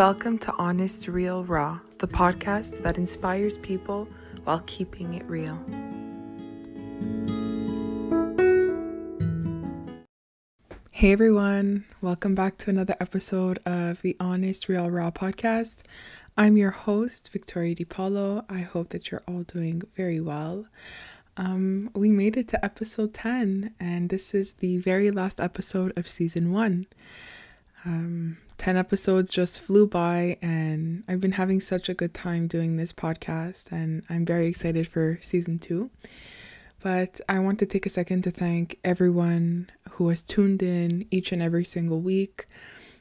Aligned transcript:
Welcome 0.00 0.38
to 0.38 0.54
Honest, 0.54 1.08
Real, 1.08 1.44
Raw, 1.44 1.78
the 1.98 2.08
podcast 2.08 2.82
that 2.82 2.96
inspires 2.96 3.58
people 3.58 4.08
while 4.44 4.60
keeping 4.60 5.12
it 5.12 5.26
real. 5.28 5.58
Hey 10.90 11.12
everyone, 11.12 11.84
welcome 12.00 12.34
back 12.34 12.56
to 12.56 12.70
another 12.70 12.96
episode 12.98 13.58
of 13.66 14.00
the 14.00 14.16
Honest, 14.18 14.70
Real, 14.70 14.90
Raw 14.90 15.10
podcast. 15.10 15.82
I'm 16.34 16.56
your 16.56 16.70
host, 16.70 17.28
Victoria 17.30 17.74
DiPaolo. 17.74 18.46
I 18.48 18.60
hope 18.60 18.88
that 18.88 19.10
you're 19.10 19.22
all 19.28 19.42
doing 19.42 19.82
very 19.98 20.18
well. 20.18 20.64
Um, 21.36 21.90
we 21.94 22.08
made 22.08 22.38
it 22.38 22.48
to 22.48 22.64
episode 22.64 23.12
10, 23.12 23.74
and 23.78 24.08
this 24.08 24.32
is 24.32 24.54
the 24.54 24.78
very 24.78 25.10
last 25.10 25.38
episode 25.40 25.92
of 25.94 26.08
season 26.08 26.54
one. 26.54 26.86
Um, 27.84 28.38
10 28.60 28.76
episodes 28.76 29.30
just 29.30 29.58
flew 29.62 29.86
by, 29.86 30.36
and 30.42 31.02
I've 31.08 31.18
been 31.18 31.32
having 31.32 31.62
such 31.62 31.88
a 31.88 31.94
good 31.94 32.12
time 32.12 32.46
doing 32.46 32.76
this 32.76 32.92
podcast, 32.92 33.72
and 33.72 34.02
I'm 34.10 34.26
very 34.26 34.48
excited 34.48 34.86
for 34.86 35.18
season 35.22 35.58
two. 35.58 35.88
But 36.82 37.22
I 37.26 37.38
want 37.38 37.58
to 37.60 37.66
take 37.66 37.86
a 37.86 37.88
second 37.88 38.22
to 38.24 38.30
thank 38.30 38.78
everyone 38.84 39.70
who 39.92 40.10
has 40.10 40.20
tuned 40.20 40.62
in 40.62 41.06
each 41.10 41.32
and 41.32 41.40
every 41.40 41.64
single 41.64 42.02
week. 42.02 42.46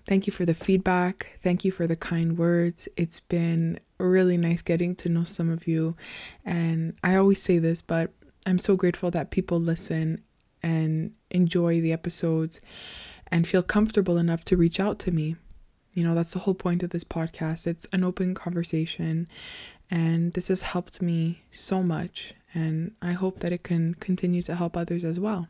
Thank 0.07 0.27
you 0.27 0.31
for 0.31 0.45
the 0.45 0.53
feedback. 0.53 1.37
Thank 1.43 1.65
you 1.65 1.73
for 1.73 1.87
the 1.87 1.97
kind 1.97 2.37
words. 2.37 2.87
It's 2.95 3.19
been 3.19 3.81
really 3.97 4.37
nice 4.37 4.61
getting 4.61 4.95
to 4.95 5.09
know 5.09 5.25
some 5.25 5.51
of 5.51 5.67
you. 5.67 5.97
And 6.45 6.93
I 7.03 7.17
always 7.17 7.41
say 7.41 7.59
this, 7.59 7.81
but 7.81 8.13
I'm 8.45 8.59
so 8.59 8.77
grateful 8.77 9.11
that 9.11 9.29
people 9.29 9.59
listen 9.59 10.23
and 10.63 11.11
enjoy 11.29 11.81
the 11.81 11.91
episodes 11.91 12.61
and 13.27 13.45
feel 13.45 13.61
comfortable 13.61 14.17
enough 14.17 14.45
to 14.45 14.55
reach 14.55 14.79
out 14.79 14.99
to 14.99 15.11
me. 15.11 15.35
You 15.93 16.03
know, 16.03 16.15
that's 16.15 16.33
the 16.33 16.39
whole 16.39 16.53
point 16.53 16.83
of 16.83 16.91
this 16.91 17.03
podcast. 17.03 17.67
It's 17.67 17.87
an 17.91 18.03
open 18.03 18.35
conversation, 18.35 19.27
and 19.89 20.33
this 20.33 20.47
has 20.49 20.61
helped 20.61 21.01
me 21.01 21.43
so 21.51 21.81
much. 21.83 22.33
And 22.53 22.93
I 23.01 23.11
hope 23.11 23.39
that 23.39 23.51
it 23.51 23.63
can 23.63 23.95
continue 23.95 24.41
to 24.43 24.55
help 24.55 24.75
others 24.75 25.03
as 25.03 25.19
well. 25.19 25.47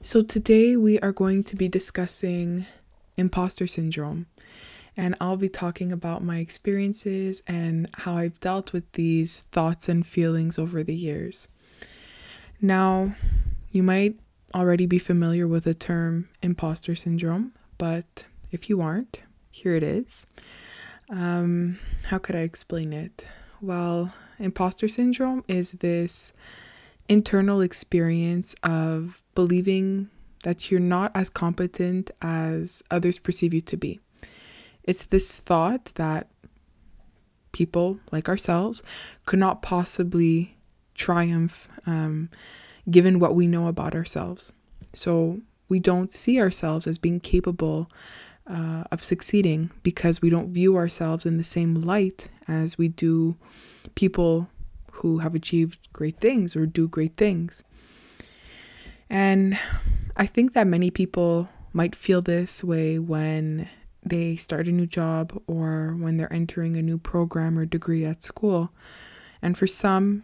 So, 0.00 0.22
today 0.22 0.76
we 0.76 0.98
are 1.00 1.12
going 1.12 1.42
to 1.44 1.56
be 1.56 1.68
discussing 1.68 2.66
imposter 3.16 3.66
syndrome. 3.66 4.26
And 4.96 5.14
I'll 5.20 5.36
be 5.36 5.50
talking 5.50 5.92
about 5.92 6.24
my 6.24 6.38
experiences 6.38 7.42
and 7.46 7.88
how 7.98 8.16
I've 8.16 8.40
dealt 8.40 8.72
with 8.72 8.90
these 8.92 9.40
thoughts 9.52 9.88
and 9.88 10.06
feelings 10.06 10.58
over 10.58 10.82
the 10.82 10.94
years. 10.94 11.48
Now, 12.62 13.14
you 13.70 13.82
might 13.82 14.18
already 14.54 14.86
be 14.86 14.98
familiar 14.98 15.46
with 15.46 15.64
the 15.64 15.74
term 15.74 16.30
imposter 16.42 16.94
syndrome, 16.94 17.52
but 17.78 18.26
if 18.50 18.68
you 18.68 18.80
aren't, 18.80 19.22
here 19.50 19.74
it 19.74 19.82
is. 19.82 20.26
Um, 21.10 21.78
how 22.04 22.18
could 22.18 22.34
I 22.34 22.40
explain 22.40 22.92
it? 22.92 23.26
Well, 23.60 24.12
imposter 24.38 24.88
syndrome 24.88 25.44
is 25.48 25.72
this 25.72 26.32
internal 27.08 27.60
experience 27.60 28.54
of 28.62 29.22
believing 29.34 30.10
that 30.42 30.70
you're 30.70 30.80
not 30.80 31.12
as 31.14 31.28
competent 31.30 32.10
as 32.22 32.82
others 32.90 33.18
perceive 33.18 33.54
you 33.54 33.60
to 33.62 33.76
be. 33.76 34.00
It's 34.84 35.06
this 35.06 35.38
thought 35.38 35.86
that 35.96 36.28
people 37.52 37.98
like 38.12 38.28
ourselves 38.28 38.82
could 39.24 39.38
not 39.38 39.62
possibly 39.62 40.56
triumph 40.94 41.68
um, 41.86 42.30
given 42.90 43.18
what 43.18 43.34
we 43.34 43.46
know 43.46 43.66
about 43.66 43.94
ourselves. 43.94 44.52
So 44.92 45.40
we 45.68 45.78
don't 45.78 46.12
see 46.12 46.40
ourselves 46.40 46.86
as 46.86 46.98
being 46.98 47.20
capable 47.20 47.90
uh, 48.46 48.84
of 48.92 49.02
succeeding 49.02 49.70
because 49.82 50.22
we 50.22 50.30
don't 50.30 50.52
view 50.52 50.76
ourselves 50.76 51.26
in 51.26 51.36
the 51.36 51.44
same 51.44 51.74
light 51.74 52.28
as 52.46 52.78
we 52.78 52.88
do 52.88 53.36
people 53.94 54.48
who 54.92 55.18
have 55.18 55.34
achieved 55.34 55.92
great 55.92 56.18
things 56.20 56.56
or 56.56 56.66
do 56.66 56.88
great 56.88 57.16
things. 57.16 57.62
And 59.10 59.58
I 60.16 60.26
think 60.26 60.52
that 60.54 60.66
many 60.66 60.90
people 60.90 61.48
might 61.72 61.94
feel 61.94 62.22
this 62.22 62.64
way 62.64 62.98
when 62.98 63.68
they 64.02 64.36
start 64.36 64.68
a 64.68 64.72
new 64.72 64.86
job 64.86 65.42
or 65.46 65.96
when 65.98 66.16
they're 66.16 66.32
entering 66.32 66.76
a 66.76 66.82
new 66.82 66.98
program 66.98 67.58
or 67.58 67.66
degree 67.66 68.04
at 68.04 68.22
school. 68.22 68.70
And 69.42 69.58
for 69.58 69.66
some, 69.66 70.22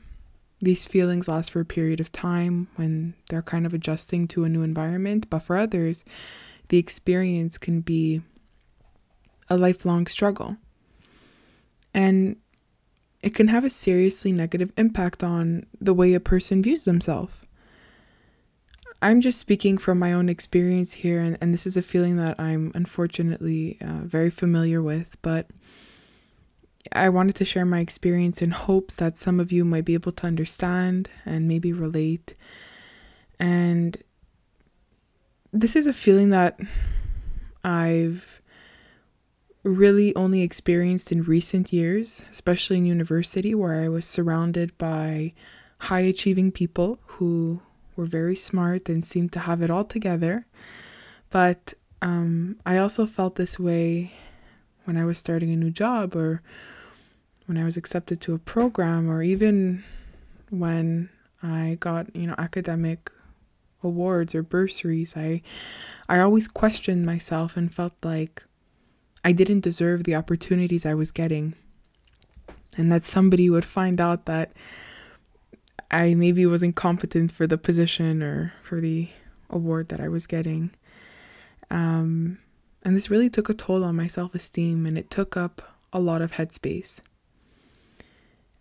these 0.63 0.87
feelings 0.87 1.29
last 1.29 1.51
for 1.51 1.61
a 1.61 1.65
period 1.65 2.01
of 2.01 2.13
time 2.13 2.69
when 2.77 3.15
they're 3.29 3.43
kind 3.43 3.67
of 3.67 3.75
adjusting 3.75 4.29
to 4.29 4.45
a 4.45 4.49
new 4.49 4.63
environment, 4.63 5.29
but 5.29 5.41
for 5.41 5.57
others, 5.57 6.05
the 6.69 6.79
experience 6.79 7.59
can 7.59 7.81
be 7.81 8.23
a 9.51 9.57
lifelong 9.57 10.07
struggle. 10.07 10.57
And 11.93 12.37
it 13.23 13.35
can 13.35 13.49
have 13.49 13.65
a 13.65 13.71
seriously 13.71 14.33
negative 14.33 14.73
impact 14.77 15.23
on 15.23 15.67
the 15.81 15.95
way 15.95 16.15
a 16.15 16.21
person 16.21 16.63
views 16.63 16.85
themselves. 16.85 17.35
I'm 19.01 19.21
just 19.21 19.41
speaking 19.41 19.79
from 19.79 19.99
my 19.99 20.13
own 20.13 20.29
experience 20.29 20.95
here, 20.95 21.21
and, 21.21 21.37
and 21.41 21.53
this 21.53 21.67
is 21.67 21.77
a 21.77 21.83
feeling 21.83 22.17
that 22.19 22.39
I'm 22.39 22.71
unfortunately 22.75 23.79
uh, 23.81 24.05
very 24.05 24.31
familiar 24.31 24.81
with, 24.81 25.17
but 25.23 25.49
I 26.91 27.09
wanted 27.09 27.37
to 27.37 27.45
share 27.45 27.65
my 27.65 27.81
experience 27.81 28.43
in 28.43 28.51
hopes 28.51 28.97
that 28.97 29.17
some 29.17 29.39
of 29.39 29.53
you 29.53 29.65
might 29.65 29.85
be 29.85 29.95
able 29.95 30.13
to 30.13 30.27
understand 30.27 31.09
and 31.25 31.47
maybe 31.47 31.73
relate. 31.73 32.35
And 33.39 33.97
this 35.53 35.77
is 35.77 35.87
a 35.87 35.93
feeling 35.93 36.31
that 36.31 36.59
I've 37.63 38.41
really 39.63 40.15
only 40.17 40.43
experienced 40.43 41.13
in 41.13 41.23
recent 41.23 41.73
years, 41.73 42.25
especially 42.31 42.79
in 42.79 42.87
university, 42.87 43.55
where 43.55 43.81
I 43.81 43.89
was 43.89 44.05
surrounded 44.07 44.77
by 44.77 45.35
high 45.79 46.01
achieving 46.01 46.51
people 46.51 46.99
who 47.07 47.61
were 47.95 48.07
very 48.07 48.35
smart 48.35 48.89
and 48.89 49.05
seemed 49.05 49.33
to 49.33 49.41
have 49.41 49.63
it 49.63 49.71
all 49.71 49.85
together. 49.85 50.47
But 51.31 51.75
um, 52.01 52.57
I 52.67 52.79
also 52.79 53.07
felt 53.07 53.37
this 53.37 53.59
way 53.59 54.13
when 54.85 54.97
I 54.97 55.05
was 55.05 55.19
starting 55.19 55.51
a 55.51 55.57
new 55.57 55.71
job 55.71 56.17
or 56.17 56.43
when 57.47 57.57
I 57.57 57.65
was 57.65 57.77
accepted 57.77 58.21
to 58.23 58.35
a 58.35 58.39
program 58.39 59.11
or 59.11 59.23
even 59.23 59.85
when 60.51 61.09
I 61.43 61.77
got, 61.81 62.15
you 62.15 62.27
know, 62.27 62.35
academic 62.39 63.11
awards 63.83 64.35
or 64.35 64.43
bursaries. 64.43 65.17
I 65.17 65.43
I 66.09 66.21
always 66.21 66.49
questioned 66.49 67.07
myself 67.07 67.57
and 67.57 67.73
felt 67.73 67.95
like 68.03 68.45
I 69.25 69.33
didn't 69.33 69.61
deserve 69.61 70.05
the 70.05 70.15
opportunities 70.15 70.87
I 70.87 70.95
was 70.95 71.11
getting. 71.11 71.55
And 72.77 72.91
that 72.91 73.05
somebody 73.05 73.51
would 73.51 73.65
find 73.65 74.01
out 74.01 74.25
that 74.27 74.53
I 75.91 76.15
maybe 76.15 76.47
wasn't 76.47 76.75
competent 76.75 77.31
for 77.31 77.47
the 77.47 77.59
position 77.59 78.23
or 78.23 78.55
for 78.63 78.81
the 78.81 79.09
award 79.51 79.91
that 79.91 80.01
I 80.01 80.09
was 80.09 80.27
getting. 80.27 80.71
Um, 81.71 82.39
and 82.85 82.97
this 82.97 83.11
really 83.11 83.31
took 83.31 83.49
a 83.49 83.55
toll 83.55 83.85
on 83.85 83.97
my 83.97 84.07
self 84.07 84.35
esteem 84.35 84.87
and 84.87 84.99
it 84.99 85.11
took 85.11 85.37
up 85.37 85.63
a 85.93 86.01
lot 86.01 86.23
of 86.23 86.33
headspace. 86.33 87.01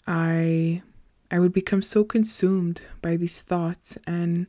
I 0.07 0.81
I 1.29 1.39
would 1.39 1.53
become 1.53 1.81
so 1.81 2.03
consumed 2.03 2.81
by 3.01 3.15
these 3.15 3.41
thoughts 3.41 3.97
and 4.05 4.47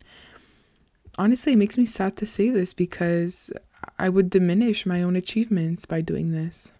honestly 1.16 1.52
it 1.52 1.58
makes 1.58 1.78
me 1.78 1.86
sad 1.86 2.16
to 2.16 2.26
say 2.26 2.50
this 2.50 2.74
because 2.74 3.50
I 3.98 4.08
would 4.08 4.30
diminish 4.30 4.86
my 4.86 5.02
own 5.02 5.16
achievements 5.16 5.84
by 5.84 6.00
doing 6.00 6.32
this. 6.32 6.72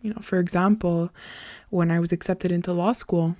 You 0.00 0.10
know, 0.10 0.20
for 0.22 0.38
example, 0.38 1.10
when 1.68 1.90
I 1.90 2.00
was 2.00 2.12
accepted 2.12 2.50
into 2.50 2.72
law 2.72 2.92
school, 2.92 3.36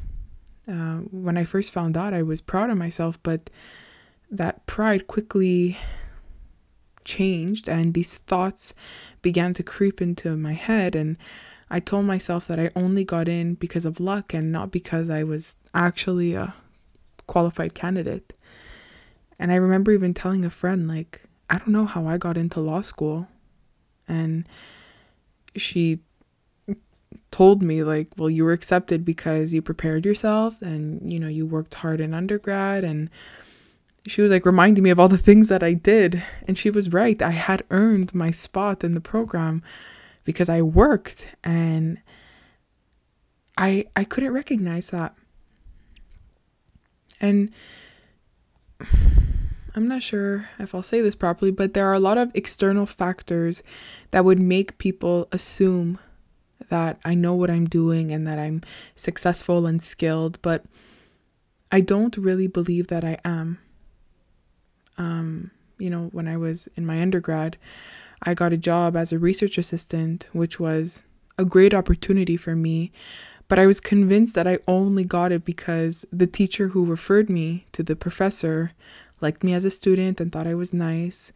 uh, 0.69 0.99
when 1.11 1.39
I 1.39 1.45
first 1.45 1.73
found 1.73 1.97
out, 1.97 2.13
I 2.13 2.23
was 2.23 2.43
proud 2.43 2.69
of 2.69 2.77
myself, 2.77 3.19
but 3.23 3.49
that 4.31 4.67
pride 4.67 5.07
quickly 5.07 5.79
changed, 7.11 7.69
and 7.69 7.95
these 7.95 8.19
thoughts 8.19 8.73
began 9.23 9.53
to 9.55 9.63
creep 9.63 10.01
into 10.01 10.37
my 10.37 10.53
head. 10.53 10.95
And 10.95 11.17
I 11.69 11.81
told 11.81 12.05
myself 12.07 12.47
that 12.47 12.61
I 12.61 12.71
only 12.77 13.05
got 13.05 13.29
in 13.29 13.55
because 13.55 13.85
of 13.85 14.01
luck 14.01 14.33
and 14.33 14.53
not 14.53 14.71
because 14.71 15.11
I 15.11 15.25
was 15.25 15.57
actually 15.75 16.35
a 16.35 16.55
qualified 17.27 17.75
candidate. 17.75 18.33
And 19.39 19.51
I 19.51 19.57
remember 19.57 19.93
even 19.93 20.15
telling 20.15 20.45
a 20.45 20.51
friend, 20.51 20.87
like, 20.87 21.23
I 21.49 21.59
don't 21.59 21.69
know 21.69 21.87
how 21.87 22.07
I 22.07 22.17
got 22.17 22.37
into 22.37 22.61
law 22.61 22.81
school. 22.81 23.27
And 24.07 24.49
she 25.57 26.01
told 27.33 27.63
me 27.63 27.83
like 27.83 28.09
well 28.17 28.31
you 28.31 28.45
were 28.45 28.53
accepted 28.53 29.05
because 29.05 29.53
you 29.53 29.63
prepared 29.63 30.05
yourself 30.05 30.61
and 30.63 31.13
you 31.13 31.19
know 31.19 31.29
you 31.29 31.47
worked 31.47 31.75
hard 31.75 32.01
in 32.01 32.15
undergrad 32.15 32.85
and 32.85 33.09
she 34.07 34.23
was 34.23 34.31
like 34.31 34.47
reminding 34.47 34.85
me 34.85 34.91
of 34.91 34.99
all 34.99 35.09
the 35.09 35.19
things 35.19 35.49
that 35.49 35.63
I 35.63 35.75
did. 35.75 36.23
And 36.47 36.57
she 36.57 36.71
was 36.71 36.93
right. 36.93 37.21
I 37.21 37.31
had 37.31 37.65
earned 37.71 38.15
my 38.15 38.31
spot 38.31 38.83
in 38.83 38.95
the 38.95 39.01
program 39.01 39.63
because 40.25 40.49
I 40.49 40.63
worked 40.63 41.29
and 41.45 41.99
I 43.57 43.87
I 43.95 44.05
couldn't 44.05 44.33
recognize 44.33 44.91
that. 44.91 45.15
And 47.21 47.51
I'm 49.75 49.87
not 49.87 50.03
sure 50.03 50.49
if 50.59 50.75
I'll 50.75 50.83
say 50.83 51.01
this 51.01 51.15
properly, 51.15 51.51
but 51.51 51.75
there 51.75 51.87
are 51.87 51.95
a 51.95 52.01
lot 52.01 52.19
of 52.19 52.31
external 52.35 52.87
factors 52.87 53.63
that 54.11 54.25
would 54.25 54.41
make 54.41 54.79
people 54.79 55.29
assume 55.31 55.99
that 56.71 56.99
I 57.05 57.15
know 57.15 57.35
what 57.35 57.51
I'm 57.51 57.69
doing 57.69 58.11
and 58.11 58.27
that 58.27 58.39
I'm 58.39 58.63
successful 58.97 59.67
and 59.67 59.81
skilled, 59.81 60.39
but 60.43 60.65
I 61.71 61.81
don't 61.81 62.17
really 62.17 62.47
believe 62.47 62.89
that 62.89 63.05
I 63.05 63.19
am. 63.25 63.59
Um, 64.99 65.51
you 65.79 65.91
know, 65.91 66.09
when 66.13 66.29
I 66.29 66.37
was 66.37 66.69
in 66.77 66.85
my 66.85 67.01
undergrad, 67.01 67.57
I 68.23 68.35
got 68.35 68.53
a 68.53 68.59
job 68.59 68.97
as 68.97 69.13
a 69.13 69.19
research 69.19 69.57
assistant, 69.57 70.29
which 70.33 70.61
was 70.61 71.03
a 71.39 71.45
great 71.45 71.73
opportunity 71.73 72.37
for 72.37 72.55
me. 72.55 72.93
But 73.49 73.59
I 73.59 73.67
was 73.67 73.81
convinced 73.81 74.35
that 74.37 74.47
I 74.47 74.59
only 74.69 75.05
got 75.05 75.33
it 75.33 75.45
because 75.45 76.07
the 76.13 76.27
teacher 76.27 76.69
who 76.69 76.85
referred 76.85 77.29
me 77.29 77.67
to 77.73 77.83
the 77.83 77.97
professor 77.97 78.73
liked 79.21 79.43
me 79.43 79.55
as 79.55 79.65
a 79.65 79.71
student 79.71 80.21
and 80.21 80.31
thought 80.31 80.47
I 80.47 80.55
was 80.55 80.73
nice. 80.73 81.33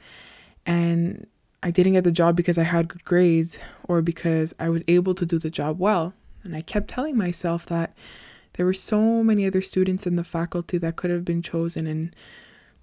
And 0.64 1.26
I 1.62 1.70
didn't 1.70 1.94
get 1.94 2.04
the 2.04 2.12
job 2.12 2.36
because 2.36 2.58
I 2.58 2.64
had 2.64 2.88
good 2.88 3.04
grades 3.04 3.58
or 3.88 4.02
because 4.02 4.54
I 4.60 4.68
was 4.68 4.84
able 4.86 5.14
to 5.14 5.26
do 5.26 5.38
the 5.38 5.50
job 5.50 5.78
well. 5.78 6.12
And 6.44 6.54
I 6.54 6.60
kept 6.60 6.88
telling 6.88 7.16
myself 7.16 7.66
that 7.66 7.94
there 8.52 8.66
were 8.66 8.74
so 8.74 9.24
many 9.24 9.46
other 9.46 9.62
students 9.62 10.06
in 10.06 10.16
the 10.16 10.24
faculty 10.24 10.78
that 10.78 10.96
could 10.96 11.10
have 11.10 11.24
been 11.24 11.42
chosen 11.42 11.86
and 11.86 12.14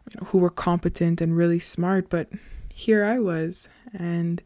you 0.09 0.19
know, 0.19 0.27
who 0.27 0.37
were 0.37 0.49
competent 0.49 1.21
and 1.21 1.37
really 1.37 1.59
smart, 1.59 2.09
but 2.09 2.29
here 2.73 3.03
I 3.03 3.19
was. 3.19 3.67
And 3.93 4.41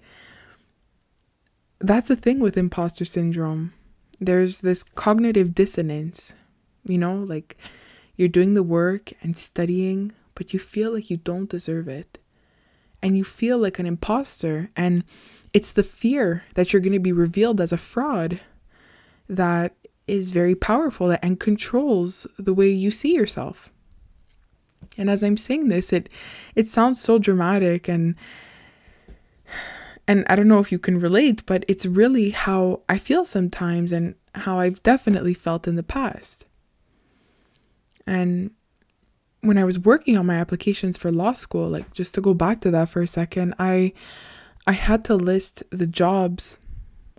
that's 1.79 2.07
the 2.07 2.15
thing 2.15 2.39
with 2.39 2.57
imposter 2.57 3.05
syndrome. 3.05 3.73
There's 4.19 4.61
this 4.61 4.83
cognitive 4.83 5.53
dissonance, 5.53 6.35
you 6.83 6.97
know, 6.97 7.15
like 7.15 7.57
you're 8.15 8.27
doing 8.27 8.53
the 8.53 8.63
work 8.63 9.13
and 9.21 9.37
studying, 9.37 10.13
but 10.35 10.53
you 10.53 10.59
feel 10.59 10.93
like 10.93 11.09
you 11.09 11.17
don't 11.17 11.49
deserve 11.49 11.87
it. 11.87 12.19
And 13.01 13.17
you 13.17 13.23
feel 13.23 13.57
like 13.57 13.77
an 13.77 13.85
imposter. 13.85 14.71
And 14.75 15.03
it's 15.53 15.71
the 15.71 15.83
fear 15.83 16.43
that 16.55 16.73
you're 16.73 16.81
going 16.81 16.93
to 16.93 16.99
be 16.99 17.11
revealed 17.11 17.61
as 17.61 17.71
a 17.71 17.77
fraud 17.77 18.39
that 19.29 19.75
is 20.07 20.31
very 20.31 20.55
powerful 20.55 21.15
and 21.21 21.39
controls 21.39 22.27
the 22.37 22.53
way 22.53 22.69
you 22.69 22.91
see 22.91 23.13
yourself. 23.13 23.69
And 24.97 25.09
as 25.09 25.23
I'm 25.23 25.37
saying 25.37 25.67
this, 25.67 25.91
it 25.91 26.09
it 26.55 26.67
sounds 26.67 27.01
so 27.01 27.19
dramatic 27.19 27.87
and 27.87 28.15
and 30.07 30.25
I 30.29 30.35
don't 30.35 30.47
know 30.47 30.59
if 30.59 30.71
you 30.71 30.79
can 30.79 30.99
relate, 30.99 31.45
but 31.45 31.65
it's 31.67 31.85
really 31.85 32.29
how 32.29 32.81
I 32.87 32.97
feel 32.97 33.25
sometimes 33.25 33.91
and 33.91 34.15
how 34.35 34.59
I've 34.59 34.83
definitely 34.83 35.33
felt 35.33 35.67
in 35.67 35.75
the 35.75 35.83
past. 35.83 36.45
And 38.05 38.51
when 39.41 39.57
I 39.57 39.63
was 39.63 39.79
working 39.79 40.17
on 40.17 40.25
my 40.25 40.35
applications 40.35 40.97
for 40.97 41.11
law 41.11 41.33
school, 41.33 41.69
like 41.69 41.91
just 41.93 42.13
to 42.15 42.21
go 42.21 42.33
back 42.33 42.61
to 42.61 42.71
that 42.71 42.89
for 42.89 43.01
a 43.01 43.07
second, 43.07 43.55
I 43.57 43.93
I 44.67 44.73
had 44.73 45.03
to 45.05 45.15
list 45.15 45.63
the 45.69 45.87
jobs 45.87 46.57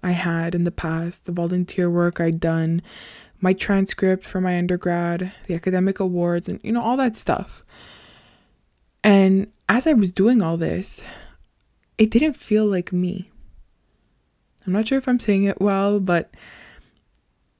I 0.02 0.12
had 0.12 0.54
in 0.54 0.64
the 0.64 0.70
past, 0.70 1.26
the 1.26 1.32
volunteer 1.32 1.90
work 1.90 2.20
I'd 2.20 2.40
done, 2.40 2.82
my 3.40 3.52
transcript 3.52 4.24
for 4.24 4.40
my 4.40 4.56
undergrad, 4.56 5.32
the 5.46 5.54
academic 5.54 6.00
awards, 6.00 6.48
and 6.48 6.60
you 6.62 6.72
know, 6.72 6.82
all 6.82 6.96
that 6.96 7.16
stuff. 7.16 7.62
And 9.04 9.52
as 9.68 9.86
I 9.86 9.92
was 9.92 10.12
doing 10.12 10.42
all 10.42 10.56
this, 10.56 11.02
it 11.98 12.10
didn't 12.10 12.34
feel 12.34 12.66
like 12.66 12.92
me. 12.92 13.30
I'm 14.66 14.72
not 14.72 14.88
sure 14.88 14.98
if 14.98 15.08
I'm 15.08 15.20
saying 15.20 15.44
it 15.44 15.60
well, 15.60 16.00
but 16.00 16.30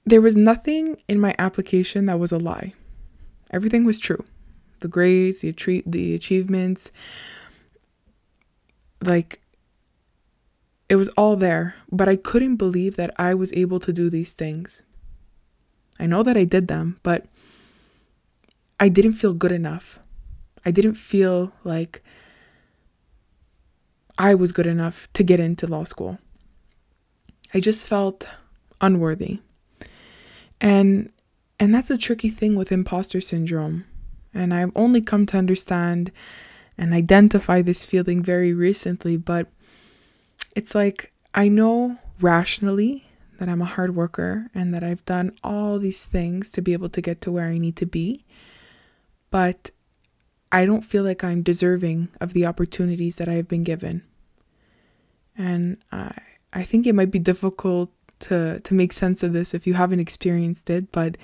there 0.05 0.21
was 0.21 0.37
nothing 0.37 1.01
in 1.09 1.21
my 1.21 1.35
application 1.39 2.07
that 2.07 2.19
was 2.19 2.33
a 2.33 2.39
lie. 2.39 2.73
Everything 3.51 3.85
was 3.85 3.99
true 3.99 4.25
the 4.81 4.89
grades, 4.89 5.41
the, 5.41 5.53
atri- 5.53 5.83
the 5.87 6.15
achievements. 6.15 6.93
Like, 9.01 9.41
it 10.89 10.97
was 10.97 11.09
all 11.11 11.37
there, 11.37 11.77
but 11.91 12.09
I 12.09 12.17
couldn't 12.17 12.57
believe 12.57 12.97
that 12.97 13.15
I 13.19 13.35
was 13.35 13.53
able 13.55 13.81
to 13.81 13.93
do 13.93 14.11
these 14.11 14.33
things. 14.35 14.83
I 15.99 16.07
know 16.07 16.23
that 16.23 16.37
I 16.37 16.45
did 16.45 16.69
them, 16.69 16.99
but 17.03 17.27
I 18.79 18.89
didn't 18.89 19.15
feel 19.15 19.33
good 19.33 19.53
enough. 19.53 19.99
I 20.65 20.71
didn't 20.71 20.95
feel 20.95 21.53
like 21.65 22.03
I 24.19 24.35
was 24.35 24.53
good 24.53 24.67
enough 24.67 25.11
to 25.15 25.23
get 25.23 25.41
into 25.41 25.67
law 25.67 25.85
school. 25.85 26.19
I 27.55 27.61
just 27.61 27.87
felt 27.87 28.29
unworthy. 28.81 29.41
And 30.61 31.11
and 31.59 31.75
that's 31.75 31.91
a 31.91 31.97
tricky 31.99 32.29
thing 32.29 32.55
with 32.55 32.73
imposter 32.73 33.21
syndrome. 33.21 33.85
And 34.35 34.53
I've 34.53 34.73
only 34.75 35.01
come 35.01 35.25
to 35.27 35.39
understand 35.39 36.13
and 36.77 36.93
identify 36.93 37.63
this 37.63 37.87
feeling 37.87 38.23
very 38.23 38.53
recently, 38.53 39.17
but 39.17 39.49
it's 40.55 40.75
like 40.75 41.13
I 41.35 41.49
know 41.49 41.97
rationally 42.21 43.06
that 43.39 43.49
I'm 43.49 43.63
a 43.63 43.67
hard 43.67 43.95
worker 43.95 44.51
and 44.55 44.73
that 44.75 44.83
I've 44.83 45.05
done 45.05 45.33
all 45.43 45.79
these 45.79 46.07
things 46.07 46.51
to 46.53 46.63
be 46.63 46.73
able 46.73 46.89
to 46.91 47.01
get 47.01 47.21
to 47.23 47.33
where 47.33 47.47
I 47.47 47.59
need 47.59 47.77
to 47.77 47.87
be. 47.87 48.25
But 49.31 49.71
I 50.53 50.65
don't 50.65 50.83
feel 50.83 51.03
like 51.03 51.25
I'm 51.25 51.43
deserving 51.43 52.09
of 52.21 52.33
the 52.33 52.47
opportunities 52.47 53.17
that 53.17 53.29
I've 53.29 53.49
been 53.49 53.65
given. 53.65 54.03
And 55.37 55.79
I 55.93 56.13
I 56.57 56.63
think 56.63 56.87
it 56.87 56.95
might 56.95 57.11
be 57.11 57.19
difficult 57.19 57.91
to 58.21 58.61
to 58.61 58.75
make 58.75 58.95
sense 58.95 59.23
of 59.23 59.35
this 59.35 59.53
if 59.53 59.67
you 59.67 59.75
haven't 59.75 60.01
experienced 60.01 60.71
it, 60.71 60.91
but 60.91 61.19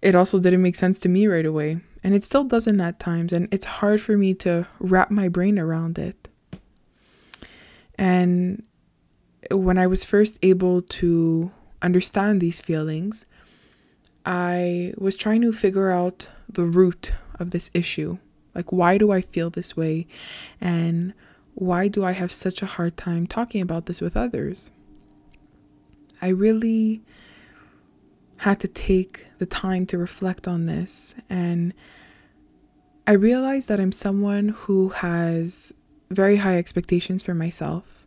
it 0.00 0.14
also 0.14 0.38
didn't 0.38 0.62
make 0.62 0.76
sense 0.76 0.98
to 1.00 1.08
me 1.08 1.26
right 1.26 1.46
away. 1.46 1.80
And 2.04 2.14
it 2.14 2.24
still 2.24 2.44
doesn't 2.44 2.80
at 2.80 2.98
times. 2.98 3.32
And 3.32 3.48
it's 3.52 3.66
hard 3.66 4.00
for 4.00 4.16
me 4.16 4.34
to 4.34 4.66
wrap 4.78 5.10
my 5.10 5.28
brain 5.28 5.58
around 5.58 5.98
it. 5.98 6.28
And 7.96 8.64
when 9.50 9.78
I 9.78 9.86
was 9.86 10.04
first 10.04 10.38
able 10.42 10.82
to 10.82 11.50
understand 11.80 12.40
these 12.40 12.60
feelings, 12.60 13.26
I 14.24 14.94
was 14.96 15.16
trying 15.16 15.42
to 15.42 15.52
figure 15.52 15.90
out 15.90 16.28
the 16.48 16.64
root 16.64 17.12
of 17.38 17.50
this 17.50 17.70
issue. 17.74 18.18
Like, 18.54 18.70
why 18.70 18.98
do 18.98 19.10
I 19.10 19.20
feel 19.20 19.50
this 19.50 19.76
way? 19.76 20.06
And 20.60 21.14
why 21.54 21.88
do 21.88 22.04
I 22.04 22.12
have 22.12 22.30
such 22.30 22.62
a 22.62 22.66
hard 22.66 22.96
time 22.96 23.26
talking 23.26 23.60
about 23.60 23.86
this 23.86 24.00
with 24.00 24.16
others? 24.16 24.70
I 26.20 26.28
really 26.28 27.02
had 28.38 28.60
to 28.60 28.68
take 28.68 29.26
the 29.38 29.46
time 29.46 29.86
to 29.86 29.98
reflect 29.98 30.46
on 30.46 30.66
this. 30.66 31.14
And 31.28 31.74
I 33.06 33.12
realized 33.12 33.68
that 33.68 33.80
I'm 33.80 33.92
someone 33.92 34.50
who 34.50 34.90
has 34.90 35.72
very 36.10 36.36
high 36.36 36.58
expectations 36.58 37.22
for 37.22 37.34
myself. 37.34 38.01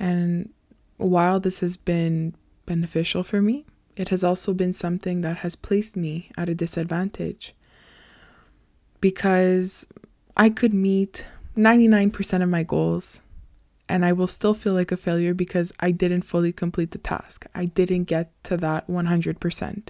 And 0.00 0.50
while 0.96 1.38
this 1.38 1.60
has 1.60 1.76
been 1.76 2.34
beneficial 2.66 3.22
for 3.22 3.40
me, 3.40 3.66
it 3.96 4.08
has 4.08 4.24
also 4.24 4.54
been 4.54 4.72
something 4.72 5.20
that 5.20 5.38
has 5.38 5.54
placed 5.54 5.96
me 5.96 6.30
at 6.36 6.48
a 6.48 6.54
disadvantage 6.54 7.54
because 9.00 9.86
I 10.36 10.48
could 10.48 10.72
meet 10.72 11.26
99% 11.56 12.42
of 12.42 12.48
my 12.48 12.62
goals 12.62 13.20
and 13.88 14.04
I 14.04 14.12
will 14.12 14.26
still 14.26 14.54
feel 14.54 14.72
like 14.72 14.92
a 14.92 14.96
failure 14.96 15.34
because 15.34 15.72
I 15.80 15.90
didn't 15.90 16.22
fully 16.22 16.52
complete 16.52 16.92
the 16.92 16.98
task. 16.98 17.44
I 17.54 17.66
didn't 17.66 18.04
get 18.04 18.32
to 18.44 18.56
that 18.58 18.88
100%. 18.88 19.88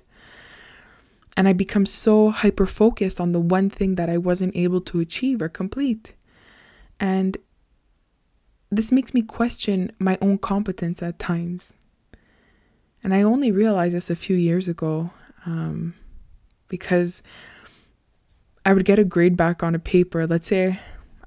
And 1.36 1.48
I 1.48 1.52
become 1.52 1.86
so 1.86 2.30
hyper 2.30 2.66
focused 2.66 3.20
on 3.20 3.32
the 3.32 3.40
one 3.40 3.70
thing 3.70 3.94
that 3.94 4.10
I 4.10 4.16
wasn't 4.16 4.56
able 4.56 4.80
to 4.82 5.00
achieve 5.00 5.40
or 5.40 5.48
complete. 5.48 6.14
And 6.98 7.36
this 8.70 8.92
makes 8.92 9.14
me 9.14 9.22
question 9.22 9.92
my 9.98 10.16
own 10.20 10.38
competence 10.38 11.02
at 11.02 11.18
times. 11.18 11.74
And 13.02 13.14
I 13.14 13.22
only 13.22 13.50
realized 13.50 13.94
this 13.94 14.10
a 14.10 14.16
few 14.16 14.36
years 14.36 14.68
ago 14.68 15.10
um, 15.46 15.94
because 16.68 17.22
I 18.64 18.74
would 18.74 18.84
get 18.84 18.98
a 18.98 19.04
grade 19.04 19.36
back 19.36 19.62
on 19.62 19.74
a 19.74 19.78
paper. 19.78 20.26
Let's 20.26 20.48
say 20.48 20.78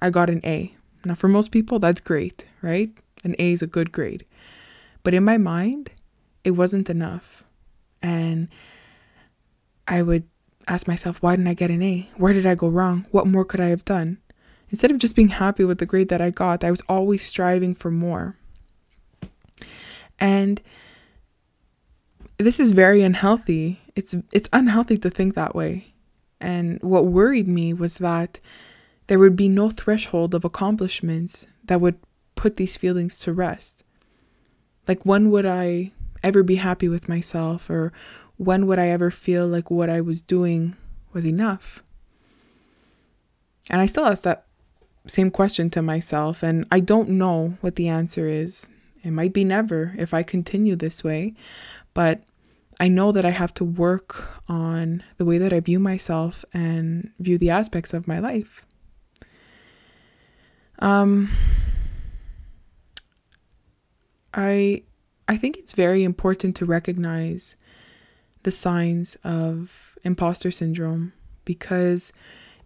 I 0.01 0.09
got 0.09 0.29
an 0.29 0.41
A 0.45 0.75
now, 1.05 1.15
for 1.15 1.27
most 1.27 1.51
people, 1.51 1.79
that's 1.79 2.01
great, 2.01 2.45
right? 2.61 2.91
An 3.23 3.35
A 3.39 3.51
is 3.51 3.61
a 3.61 3.67
good 3.67 3.91
grade. 3.91 4.25
But 5.03 5.13
in 5.13 5.23
my 5.23 5.37
mind, 5.37 5.91
it 6.43 6.51
wasn't 6.51 6.89
enough. 6.89 7.43
And 8.01 8.47
I 9.87 10.01
would 10.01 10.23
ask 10.67 10.87
myself, 10.87 11.21
why 11.21 11.35
didn't 11.35 11.49
I 11.49 11.53
get 11.53 11.71
an 11.71 11.83
A? 11.83 12.09
Where 12.15 12.33
did 12.33 12.45
I 12.45 12.55
go 12.55 12.69
wrong? 12.69 13.05
What 13.11 13.27
more 13.27 13.43
could 13.43 13.59
I 13.59 13.67
have 13.67 13.83
done? 13.83 14.19
Instead 14.73 14.89
of 14.89 14.97
just 14.97 15.15
being 15.15 15.27
happy 15.27 15.63
with 15.63 15.77
the 15.77 15.85
grade 15.85 16.09
that 16.09 16.19
I 16.19 16.31
got, 16.31 16.63
I 16.63 16.71
was 16.71 16.81
always 16.89 17.21
striving 17.21 17.75
for 17.75 17.91
more. 17.91 18.37
And 20.17 20.63
this 22.39 22.59
is 22.59 22.71
very 22.71 23.03
unhealthy. 23.03 23.81
It's 23.95 24.15
it's 24.31 24.49
unhealthy 24.51 24.97
to 24.97 25.11
think 25.11 25.35
that 25.35 25.53
way. 25.53 25.93
And 26.41 26.81
what 26.81 27.05
worried 27.05 27.47
me 27.47 27.71
was 27.71 27.99
that 27.99 28.39
there 29.05 29.19
would 29.19 29.35
be 29.35 29.47
no 29.47 29.69
threshold 29.69 30.33
of 30.33 30.43
accomplishments 30.43 31.45
that 31.65 31.79
would 31.79 31.99
put 32.33 32.57
these 32.57 32.75
feelings 32.75 33.19
to 33.19 33.31
rest. 33.31 33.83
Like, 34.87 35.05
when 35.05 35.29
would 35.29 35.45
I 35.45 35.91
ever 36.23 36.41
be 36.41 36.55
happy 36.55 36.89
with 36.89 37.07
myself, 37.07 37.69
or 37.69 37.93
when 38.37 38.65
would 38.65 38.79
I 38.79 38.87
ever 38.87 39.11
feel 39.11 39.47
like 39.47 39.69
what 39.69 39.91
I 39.91 40.01
was 40.01 40.23
doing 40.23 40.75
was 41.13 41.27
enough? 41.27 41.83
And 43.69 43.79
I 43.79 43.85
still 43.85 44.07
ask 44.07 44.23
that 44.23 44.47
same 45.07 45.31
question 45.31 45.69
to 45.71 45.81
myself, 45.81 46.43
and 46.43 46.65
I 46.71 46.79
don't 46.79 47.09
know 47.09 47.57
what 47.61 47.75
the 47.75 47.87
answer 47.87 48.27
is. 48.27 48.69
It 49.03 49.11
might 49.11 49.33
be 49.33 49.43
never 49.43 49.93
if 49.97 50.13
I 50.13 50.23
continue 50.23 50.75
this 50.75 51.03
way, 51.03 51.33
but 51.93 52.21
I 52.79 52.87
know 52.87 53.11
that 53.11 53.25
I 53.25 53.31
have 53.31 53.53
to 53.55 53.65
work 53.65 54.41
on 54.47 55.03
the 55.17 55.25
way 55.25 55.37
that 55.37 55.53
I 55.53 55.59
view 55.59 55.79
myself 55.79 56.45
and 56.53 57.11
view 57.19 57.37
the 57.37 57.49
aspects 57.49 57.93
of 57.93 58.07
my 58.07 58.19
life. 58.19 58.65
Um, 60.79 61.29
I 64.33 64.83
I 65.27 65.37
think 65.37 65.57
it's 65.57 65.73
very 65.73 66.03
important 66.03 66.55
to 66.57 66.65
recognize 66.65 67.55
the 68.43 68.51
signs 68.51 69.15
of 69.23 69.97
imposter 70.03 70.51
syndrome 70.51 71.13
because 71.45 72.11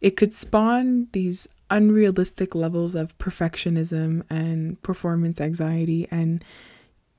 it 0.02 0.12
could 0.12 0.34
spawn 0.34 1.08
these 1.12 1.48
unrealistic 1.70 2.56
levels 2.56 2.96
of 2.96 3.18
perfectionism 3.18 4.24
and 4.30 4.82
performance 4.82 5.42
anxiety 5.42 6.08
and 6.10 6.44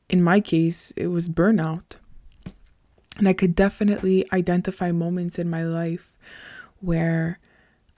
in 0.08 0.22
my 0.22 0.40
case 0.40 0.92
it 0.96 1.08
was 1.08 1.28
burnout. 1.28 1.96
And 3.18 3.28
i 3.28 3.32
could 3.32 3.54
definitely 3.54 4.26
identify 4.32 4.92
moments 4.92 5.38
in 5.38 5.50
my 5.50 5.62
life 5.62 6.10
where 6.80 7.38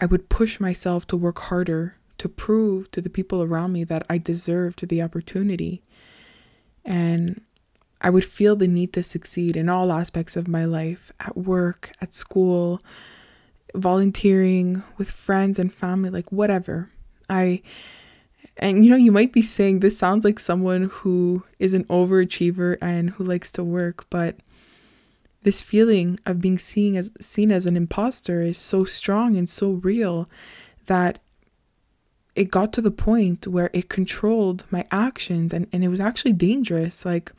i 0.00 0.07
would 0.07 0.28
push 0.28 0.59
myself 0.59 1.07
to 1.09 1.16
work 1.16 1.38
harder 1.38 1.97
to 2.19 2.28
prove 2.28 2.90
to 2.90 3.00
the 3.00 3.11
people 3.11 3.42
around 3.42 3.73
me 3.73 3.85
that 3.85 4.04
i 4.11 4.19
deserved 4.19 4.87
the 4.88 5.02
opportunity. 5.02 5.83
And 6.85 7.42
i 8.00 8.11
would 8.11 8.25
feel 8.25 8.57
the 8.57 8.66
need 8.66 8.92
to 8.95 9.02
succeed 9.02 9.57
in 9.57 9.69
all 9.69 9.92
aspects 9.92 10.37
of 10.37 10.49
my 10.49 10.64
life 10.64 11.12
at 11.21 11.37
work 11.37 11.92
at 12.00 12.14
school 12.14 12.80
volunteering 13.75 14.83
with 14.99 15.11
friends 15.11 15.59
and 15.59 15.73
family, 15.73 16.11
like 16.11 16.31
whatever. 16.31 16.91
I 17.29 17.62
and 18.57 18.85
you 18.85 18.91
know, 18.91 18.97
you 18.97 19.12
might 19.12 19.33
be 19.33 19.43
saying 19.43 19.81
this 19.81 19.99
sounds 19.99 20.25
like 20.25 20.39
someone 20.39 20.85
who 20.93 21.45
is 21.59 21.73
an 21.73 21.85
overachiever 21.85 22.77
and 22.81 23.11
who 23.11 23.25
likes 23.25 23.50
to 23.53 23.65
work, 23.65 24.07
but 24.11 24.37
this 25.43 25.62
feeling 25.62 26.19
of 26.27 26.41
being 26.41 26.59
seen 26.59 26.97
as 26.97 27.11
seen 27.21 27.50
as 27.50 27.65
an 27.67 27.77
imposter 27.77 28.43
is 28.43 28.59
so 28.59 28.85
strong 28.85 29.37
and 29.37 29.49
so 29.49 29.71
real 29.71 30.29
that 30.87 31.19
it 32.35 32.50
got 32.50 32.73
to 32.75 32.83
the 32.83 32.91
point 32.91 33.47
where 33.47 33.71
it 33.73 33.89
controlled 33.89 34.65
my 34.71 34.85
actions 34.91 35.53
and, 35.53 35.67
and 35.73 35.83
it 35.83 35.89
was 35.89 36.00
actually 36.00 36.33
dangerous. 36.33 37.05
Like 37.05 37.33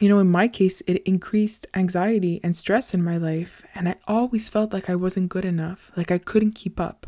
you 0.00 0.08
know, 0.08 0.18
in 0.18 0.30
my 0.30 0.48
case, 0.48 0.82
it 0.86 1.02
increased 1.04 1.66
anxiety 1.74 2.40
and 2.42 2.56
stress 2.56 2.94
in 2.94 3.02
my 3.02 3.16
life. 3.16 3.62
And 3.74 3.88
I 3.88 3.96
always 4.06 4.48
felt 4.48 4.72
like 4.72 4.90
I 4.90 4.96
wasn't 4.96 5.28
good 5.28 5.44
enough, 5.44 5.92
like 5.96 6.10
I 6.10 6.18
couldn't 6.18 6.52
keep 6.52 6.80
up. 6.80 7.06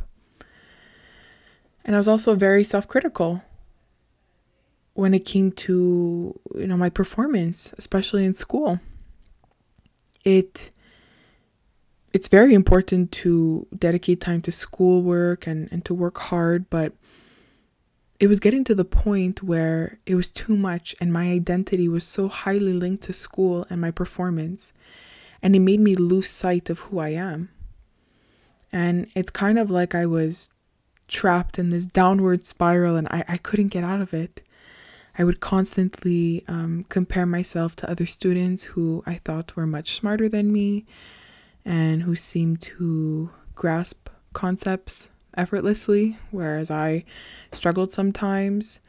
And 1.84 1.94
I 1.94 1.98
was 1.98 2.08
also 2.08 2.34
very 2.34 2.64
self 2.64 2.88
critical 2.88 3.42
when 4.94 5.14
it 5.14 5.24
came 5.24 5.52
to, 5.52 6.38
you 6.54 6.66
know, 6.66 6.76
my 6.76 6.90
performance, 6.90 7.72
especially 7.78 8.24
in 8.24 8.34
school. 8.34 8.80
It 10.24 10.70
it's 12.12 12.28
very 12.28 12.54
important 12.54 13.12
to 13.12 13.66
dedicate 13.78 14.22
time 14.22 14.40
to 14.40 14.50
schoolwork 14.50 15.46
and, 15.46 15.68
and 15.70 15.84
to 15.84 15.92
work 15.92 16.16
hard, 16.18 16.70
but 16.70 16.94
it 18.18 18.28
was 18.28 18.40
getting 18.40 18.64
to 18.64 18.74
the 18.74 18.84
point 18.84 19.42
where 19.42 19.98
it 20.06 20.14
was 20.14 20.30
too 20.30 20.56
much 20.56 20.94
and 21.00 21.12
my 21.12 21.30
identity 21.30 21.88
was 21.88 22.04
so 22.04 22.28
highly 22.28 22.72
linked 22.72 23.02
to 23.04 23.12
school 23.12 23.66
and 23.68 23.80
my 23.80 23.90
performance 23.90 24.72
and 25.42 25.54
it 25.54 25.60
made 25.60 25.80
me 25.80 25.94
lose 25.94 26.30
sight 26.30 26.70
of 26.70 26.80
who 26.80 26.98
I 26.98 27.10
am. 27.10 27.50
And 28.72 29.08
it's 29.14 29.30
kind 29.30 29.58
of 29.58 29.70
like 29.70 29.94
I 29.94 30.06
was 30.06 30.50
trapped 31.08 31.58
in 31.58 31.70
this 31.70 31.86
downward 31.86 32.44
spiral 32.44 32.96
and 32.96 33.06
I, 33.08 33.24
I 33.28 33.36
couldn't 33.36 33.68
get 33.68 33.84
out 33.84 34.00
of 34.00 34.14
it. 34.14 34.42
I 35.18 35.24
would 35.24 35.40
constantly 35.40 36.44
um, 36.48 36.84
compare 36.88 37.26
myself 37.26 37.76
to 37.76 37.90
other 37.90 38.06
students 38.06 38.64
who 38.64 39.02
I 39.06 39.20
thought 39.24 39.56
were 39.56 39.66
much 39.66 39.94
smarter 39.94 40.28
than 40.28 40.52
me 40.52 40.84
and 41.64 42.02
who 42.02 42.16
seemed 42.16 42.60
to 42.62 43.30
grasp 43.54 44.08
concepts 44.32 45.08
effortlessly, 45.36 46.18
whereas 46.30 46.70
I 46.70 47.04
struggled 47.52 47.92
sometimes. 47.92 48.80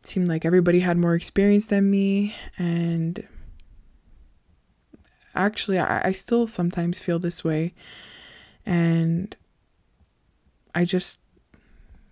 It 0.00 0.06
seemed 0.06 0.28
like 0.28 0.44
everybody 0.44 0.80
had 0.80 0.96
more 0.96 1.14
experience 1.14 1.66
than 1.66 1.90
me, 1.90 2.34
and 2.56 3.26
actually, 5.34 5.78
I, 5.78 6.08
I 6.08 6.12
still 6.12 6.46
sometimes 6.46 7.00
feel 7.00 7.18
this 7.18 7.44
way. 7.44 7.74
And 8.66 9.34
I 10.74 10.84
just, 10.84 11.20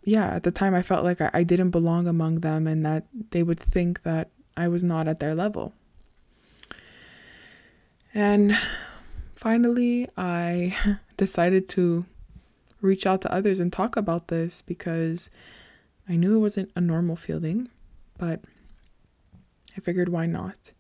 yeah, 0.05 0.29
at 0.37 0.45
the 0.45 0.51
time 0.51 0.75
I 0.75 0.83
felt 0.83 1.05
like 1.05 1.21
I, 1.21 1.31
I 1.35 1.43
didn't 1.43 1.71
belong 1.71 2.07
among 2.07 2.37
them 2.41 2.67
and 2.67 2.85
that 2.87 3.07
they 3.31 3.43
would 3.43 3.61
think 3.61 4.03
that 4.05 4.31
I 4.57 4.69
was 4.69 4.83
not 4.83 5.09
at 5.09 5.21
their 5.21 5.35
level. 5.35 5.75
And 8.15 8.59
finally, 9.35 10.09
I 10.17 10.99
decided 11.19 11.69
to 11.71 12.07
reach 12.81 13.07
out 13.07 13.23
to 13.23 13.33
others 13.33 13.61
and 13.61 13.73
talk 13.73 13.97
about 13.97 14.29
this 14.29 14.63
because 14.63 15.31
I 16.09 16.17
knew 16.17 16.37
it 16.37 16.41
wasn't 16.41 16.71
a 16.77 16.81
normal 16.81 17.17
feeling, 17.17 17.69
but 18.19 18.41
I 19.77 19.81
figured 19.81 20.09
why 20.09 20.27
not? 20.27 20.73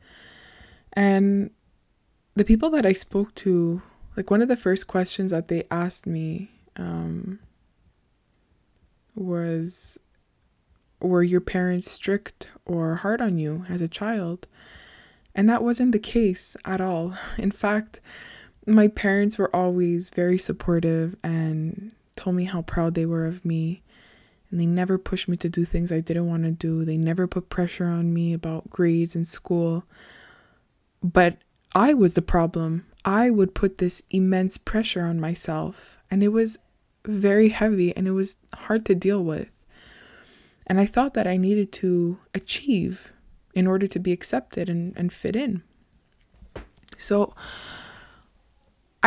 And 0.92 1.50
the 2.34 2.44
people 2.44 2.70
that 2.70 2.86
I 2.86 2.92
spoke 2.92 3.34
to, 3.36 3.82
like 4.16 4.30
one 4.30 4.42
of 4.42 4.48
the 4.48 4.56
first 4.56 4.86
questions 4.86 5.30
that 5.30 5.48
they 5.48 5.64
asked 5.70 6.06
me 6.06 6.50
um, 6.76 7.38
was 9.14 9.98
Were 11.00 11.22
your 11.22 11.40
parents 11.40 11.90
strict 11.90 12.50
or 12.64 12.96
hard 12.96 13.20
on 13.20 13.38
you 13.38 13.64
as 13.68 13.80
a 13.80 13.88
child? 13.88 14.46
And 15.34 15.50
that 15.50 15.62
wasn't 15.62 15.92
the 15.92 15.98
case 15.98 16.56
at 16.64 16.80
all. 16.80 17.14
In 17.36 17.50
fact, 17.50 18.00
my 18.66 18.88
parents 18.88 19.38
were 19.38 19.54
always 19.54 20.10
very 20.10 20.38
supportive 20.38 21.16
and 21.22 21.92
told 22.16 22.36
me 22.36 22.44
how 22.44 22.62
proud 22.62 22.94
they 22.94 23.06
were 23.06 23.24
of 23.24 23.44
me. 23.44 23.82
And 24.50 24.60
they 24.60 24.66
never 24.66 24.98
pushed 24.98 25.28
me 25.28 25.36
to 25.38 25.48
do 25.48 25.64
things 25.64 25.90
I 25.90 26.00
didn't 26.00 26.28
want 26.28 26.44
to 26.44 26.50
do. 26.50 26.84
They 26.84 26.96
never 26.96 27.26
put 27.26 27.48
pressure 27.48 27.86
on 27.86 28.12
me 28.12 28.32
about 28.32 28.70
grades 28.70 29.16
in 29.16 29.24
school. 29.24 29.84
But 31.02 31.38
I 31.74 31.94
was 31.94 32.14
the 32.14 32.22
problem. 32.22 32.86
I 33.04 33.30
would 33.30 33.54
put 33.54 33.78
this 33.78 34.02
immense 34.10 34.56
pressure 34.58 35.02
on 35.02 35.20
myself, 35.20 35.98
and 36.10 36.22
it 36.22 36.28
was 36.28 36.58
very 37.04 37.50
heavy 37.50 37.96
and 37.96 38.08
it 38.08 38.12
was 38.12 38.36
hard 38.52 38.84
to 38.86 38.94
deal 38.94 39.22
with. 39.22 39.48
And 40.66 40.80
I 40.80 40.86
thought 40.86 41.14
that 41.14 41.26
I 41.26 41.36
needed 41.36 41.70
to 41.72 42.18
achieve 42.34 43.12
in 43.54 43.66
order 43.66 43.86
to 43.86 43.98
be 43.98 44.10
accepted 44.12 44.68
and, 44.68 44.92
and 44.96 45.12
fit 45.12 45.36
in. 45.36 45.62
So 46.98 47.34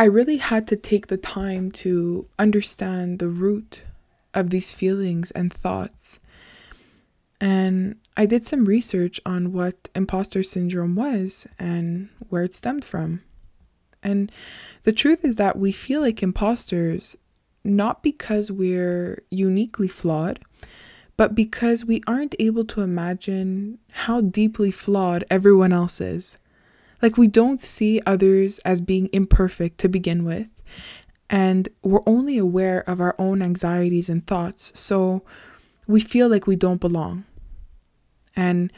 I 0.00 0.04
really 0.04 0.38
had 0.38 0.66
to 0.68 0.76
take 0.76 1.08
the 1.08 1.18
time 1.18 1.70
to 1.72 2.26
understand 2.38 3.18
the 3.18 3.28
root 3.28 3.82
of 4.32 4.48
these 4.48 4.72
feelings 4.72 5.30
and 5.32 5.52
thoughts. 5.52 6.20
And 7.38 7.96
I 8.16 8.24
did 8.24 8.46
some 8.46 8.64
research 8.64 9.20
on 9.26 9.52
what 9.52 9.90
imposter 9.94 10.42
syndrome 10.42 10.94
was 10.94 11.46
and 11.58 12.08
where 12.30 12.44
it 12.44 12.54
stemmed 12.54 12.82
from. 12.82 13.20
And 14.02 14.32
the 14.84 14.92
truth 14.94 15.22
is 15.22 15.36
that 15.36 15.58
we 15.58 15.70
feel 15.70 16.00
like 16.00 16.22
imposters 16.22 17.18
not 17.62 18.02
because 18.02 18.50
we're 18.50 19.22
uniquely 19.28 19.88
flawed, 19.88 20.40
but 21.18 21.34
because 21.34 21.84
we 21.84 22.02
aren't 22.06 22.34
able 22.38 22.64
to 22.64 22.80
imagine 22.80 23.78
how 23.90 24.22
deeply 24.22 24.70
flawed 24.70 25.26
everyone 25.28 25.74
else 25.74 26.00
is. 26.00 26.38
Like, 27.02 27.16
we 27.16 27.28
don't 27.28 27.62
see 27.62 28.00
others 28.06 28.58
as 28.60 28.80
being 28.80 29.08
imperfect 29.12 29.78
to 29.78 29.88
begin 29.88 30.24
with, 30.24 30.48
and 31.28 31.68
we're 31.82 32.02
only 32.06 32.36
aware 32.36 32.80
of 32.88 33.00
our 33.00 33.14
own 33.18 33.40
anxieties 33.42 34.08
and 34.08 34.26
thoughts. 34.26 34.72
So 34.78 35.22
we 35.86 36.00
feel 36.00 36.28
like 36.28 36.46
we 36.46 36.56
don't 36.56 36.80
belong. 36.80 37.24
And 38.36 38.72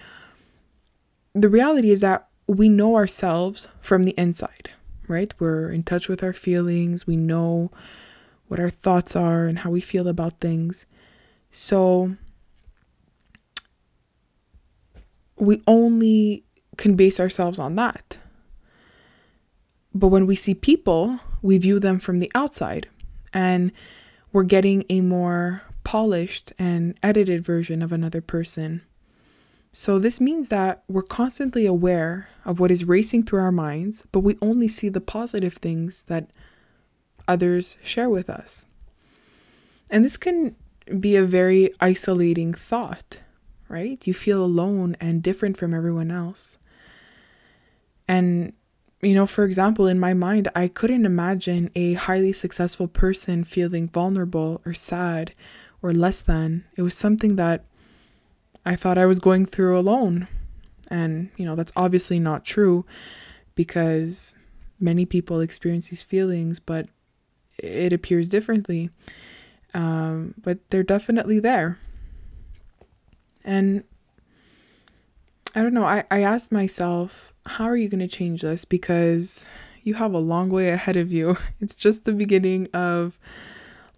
the 1.34 1.48
reality 1.48 1.90
is 1.90 2.00
that 2.00 2.28
we 2.46 2.68
know 2.68 2.96
ourselves 2.96 3.68
from 3.80 4.02
the 4.02 4.14
inside, 4.18 4.70
right? 5.08 5.32
We're 5.38 5.70
in 5.70 5.82
touch 5.82 6.08
with 6.08 6.22
our 6.22 6.32
feelings, 6.32 7.06
we 7.06 7.16
know 7.16 7.70
what 8.48 8.60
our 8.60 8.70
thoughts 8.70 9.16
are 9.16 9.46
and 9.46 9.60
how 9.60 9.70
we 9.70 9.80
feel 9.80 10.08
about 10.08 10.40
things. 10.40 10.84
So 11.50 12.16
we 15.36 15.62
only 15.66 16.44
can 16.76 16.94
base 16.94 17.20
ourselves 17.20 17.58
on 17.58 17.76
that. 17.76 18.18
But 19.94 20.08
when 20.08 20.26
we 20.26 20.36
see 20.36 20.54
people, 20.54 21.20
we 21.42 21.58
view 21.58 21.78
them 21.78 21.98
from 21.98 22.18
the 22.18 22.30
outside 22.34 22.88
and 23.32 23.72
we're 24.32 24.44
getting 24.44 24.84
a 24.88 25.00
more 25.00 25.62
polished 25.84 26.52
and 26.58 26.98
edited 27.02 27.44
version 27.44 27.82
of 27.82 27.92
another 27.92 28.20
person. 28.20 28.82
So, 29.74 29.98
this 29.98 30.20
means 30.20 30.50
that 30.50 30.82
we're 30.86 31.02
constantly 31.02 31.64
aware 31.64 32.28
of 32.44 32.60
what 32.60 32.70
is 32.70 32.84
racing 32.84 33.22
through 33.22 33.40
our 33.40 33.52
minds, 33.52 34.06
but 34.12 34.20
we 34.20 34.36
only 34.42 34.68
see 34.68 34.90
the 34.90 35.00
positive 35.00 35.54
things 35.54 36.04
that 36.04 36.30
others 37.26 37.78
share 37.82 38.10
with 38.10 38.28
us. 38.28 38.66
And 39.90 40.04
this 40.04 40.18
can 40.18 40.56
be 41.00 41.16
a 41.16 41.24
very 41.24 41.72
isolating 41.80 42.52
thought, 42.52 43.20
right? 43.68 44.06
You 44.06 44.12
feel 44.12 44.44
alone 44.44 44.94
and 45.00 45.22
different 45.22 45.56
from 45.56 45.72
everyone 45.72 46.10
else. 46.10 46.58
And, 48.08 48.52
you 49.00 49.14
know, 49.14 49.26
for 49.26 49.44
example, 49.44 49.86
in 49.86 49.98
my 49.98 50.14
mind, 50.14 50.48
I 50.54 50.68
couldn't 50.68 51.06
imagine 51.06 51.70
a 51.74 51.94
highly 51.94 52.32
successful 52.32 52.88
person 52.88 53.44
feeling 53.44 53.88
vulnerable 53.88 54.60
or 54.64 54.74
sad 54.74 55.32
or 55.82 55.92
less 55.92 56.20
than. 56.20 56.64
It 56.76 56.82
was 56.82 56.96
something 56.96 57.36
that 57.36 57.64
I 58.64 58.76
thought 58.76 58.98
I 58.98 59.06
was 59.06 59.18
going 59.18 59.46
through 59.46 59.78
alone. 59.78 60.28
And, 60.88 61.30
you 61.36 61.44
know, 61.44 61.56
that's 61.56 61.72
obviously 61.74 62.18
not 62.18 62.44
true 62.44 62.84
because 63.54 64.34
many 64.78 65.06
people 65.06 65.40
experience 65.40 65.88
these 65.88 66.02
feelings, 66.02 66.60
but 66.60 66.88
it 67.58 67.92
appears 67.92 68.28
differently. 68.28 68.90
Um, 69.74 70.34
but 70.42 70.58
they're 70.70 70.82
definitely 70.82 71.38
there. 71.38 71.78
And 73.44 73.84
I 75.54 75.62
don't 75.62 75.74
know, 75.74 75.84
I, 75.84 76.04
I 76.10 76.22
asked 76.22 76.52
myself, 76.52 77.31
how 77.46 77.64
are 77.64 77.76
you 77.76 77.88
going 77.88 78.00
to 78.00 78.06
change 78.06 78.42
this? 78.42 78.64
Because 78.64 79.44
you 79.82 79.94
have 79.94 80.12
a 80.12 80.18
long 80.18 80.48
way 80.48 80.68
ahead 80.68 80.96
of 80.96 81.12
you. 81.12 81.36
It's 81.60 81.76
just 81.76 82.04
the 82.04 82.12
beginning 82.12 82.68
of 82.72 83.18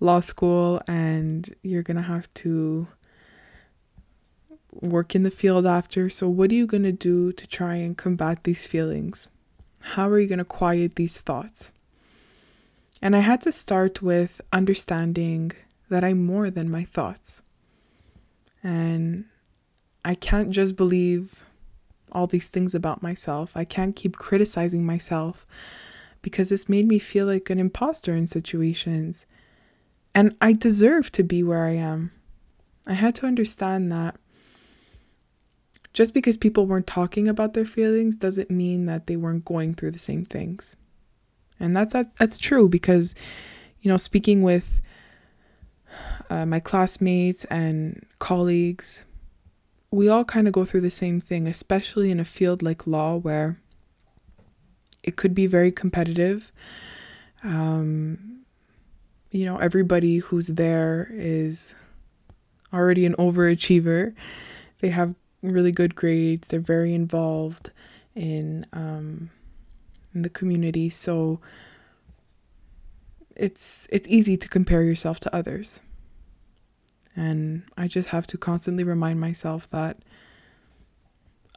law 0.01 0.21
school, 0.21 0.83
and 0.87 1.55
you're 1.63 1.83
going 1.83 1.97
to 1.97 2.03
have 2.03 2.33
to 2.35 2.89
work 4.73 5.15
in 5.15 5.23
the 5.23 5.31
field 5.31 5.67
after. 5.67 6.11
So, 6.11 6.29
what 6.29 6.51
are 6.51 6.55
you 6.55 6.67
going 6.67 6.83
to 6.83 6.93
do 6.93 7.33
to 7.33 7.47
try 7.47 7.77
and 7.77 7.97
combat 7.97 8.45
these 8.45 8.67
feelings? 8.67 9.29
How 9.81 10.09
are 10.09 10.19
you 10.19 10.29
going 10.29 10.39
to 10.39 10.45
quiet 10.45 10.97
these 10.97 11.21
thoughts? 11.21 11.73
And 13.03 13.15
I 13.15 13.21
had 13.21 13.43
to 13.43 13.53
start 13.53 14.01
with 14.01 14.41
understanding 14.53 15.53
that 15.91 16.05
I'm 16.05 16.25
more 16.25 16.51
than 16.51 16.71
my 16.71 16.85
thoughts. 16.85 17.43
And 18.63 19.27
I 20.05 20.15
can't 20.15 20.51
just 20.51 20.75
believe 20.77 21.45
all 22.15 22.27
these 22.27 22.49
things 22.49 22.75
about 22.75 23.03
myself. 23.03 23.57
I 23.57 23.65
can't 23.65 23.97
keep 23.97 24.17
criticizing 24.17 24.85
myself 24.85 25.47
because 26.23 26.49
this 26.49 26.69
made 26.69 26.87
me 26.87 26.99
feel 26.99 27.27
like 27.27 27.51
an 27.51 27.59
imposter 27.59 28.15
in 28.15 28.27
situations. 28.27 29.27
And 30.15 30.37
I 30.41 30.53
deserve 30.53 31.13
to 31.13 31.23
be 31.23 31.43
where 31.43 31.65
I 31.65 31.75
am. 31.75 32.13
I 32.87 32.95
had 32.95 33.15
to 33.17 33.27
understand 33.27 33.91
that 33.93 34.17
just 35.93 36.13
because 36.13 36.37
people 36.37 36.67
weren't 36.67 36.87
talking 36.87 37.29
about 37.29 37.55
their 37.55 37.65
feelings 37.65 38.17
doesn't 38.17 38.51
mean 38.51 38.87
that 38.87 39.07
they 39.07 39.17
weren't 39.17 39.45
going 39.45 39.75
through 39.75 39.93
the 39.93 39.99
same 39.99 40.25
things. 40.25 40.77
And 41.61 41.77
that's 41.77 41.95
that's 42.19 42.39
true 42.39 42.69
because 42.69 43.15
you 43.85 43.91
know, 43.91 43.99
speaking 43.99 44.43
with 44.43 44.81
uh, 46.31 46.47
my 46.47 46.59
classmates 46.59 47.45
and 47.45 48.05
colleagues, 48.19 49.05
we 49.95 50.09
all 50.09 50.25
kind 50.25 50.47
of 50.47 50.53
go 50.53 50.65
through 50.65 50.81
the 50.81 50.91
same 50.91 51.21
thing, 51.21 51.47
especially 51.47 52.11
in 52.11 52.19
a 52.19 52.25
field 52.25 52.63
like 52.63 52.87
law 52.87 53.17
where 53.17 53.59
it 55.03 55.17
could 55.17 55.35
be 55.35 55.47
very 55.47 55.71
competitive. 55.71 56.51
Um, 57.45 58.41
you 59.31 59.45
know, 59.45 59.59
everybody 59.59 60.19
who's 60.19 60.49
there 60.49 61.09
is 61.13 61.75
already 62.73 63.07
an 63.07 63.15
overachiever. 63.15 64.15
They 64.81 64.89
have 64.89 65.15
really 65.43 65.73
good 65.73 65.95
grades. 65.95 66.49
They're 66.49 66.61
very 66.61 66.93
involved 66.95 67.71
in 68.17 68.67
um, 68.73 69.31
in 70.13 70.23
the 70.23 70.29
community, 70.29 70.89
so 70.89 71.41
it's 73.37 73.89
it's 73.91 74.09
easy 74.09 74.37
to 74.37 74.49
compare 74.49 74.83
yourself 74.83 75.21
to 75.21 75.35
others. 75.35 75.81
And 77.17 77.63
I 77.77 77.87
just 77.87 78.09
have 78.09 78.27
to 78.29 78.39
constantly 78.39 78.85
remind 78.85 79.21
myself 79.21 79.69
that 79.71 79.99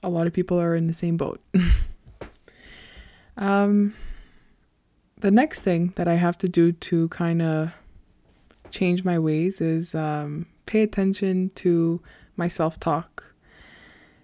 a 0.03 0.09
lot 0.09 0.27
of 0.27 0.33
people 0.33 0.59
are 0.59 0.75
in 0.75 0.87
the 0.87 0.93
same 0.93 1.17
boat. 1.17 1.41
um, 3.37 3.95
the 5.19 5.31
next 5.31 5.63
thing 5.63 5.93
that 5.95 6.07
I 6.07 6.15
have 6.15 6.37
to 6.39 6.47
do 6.47 6.71
to 6.71 7.07
kind 7.09 7.41
of 7.41 7.71
change 8.69 9.03
my 9.03 9.17
ways 9.17 9.61
is 9.61 9.95
um, 9.95 10.45
pay 10.65 10.81
attention 10.83 11.51
to 11.55 12.01
my 12.35 12.47
self 12.47 12.79
talk. 12.79 13.33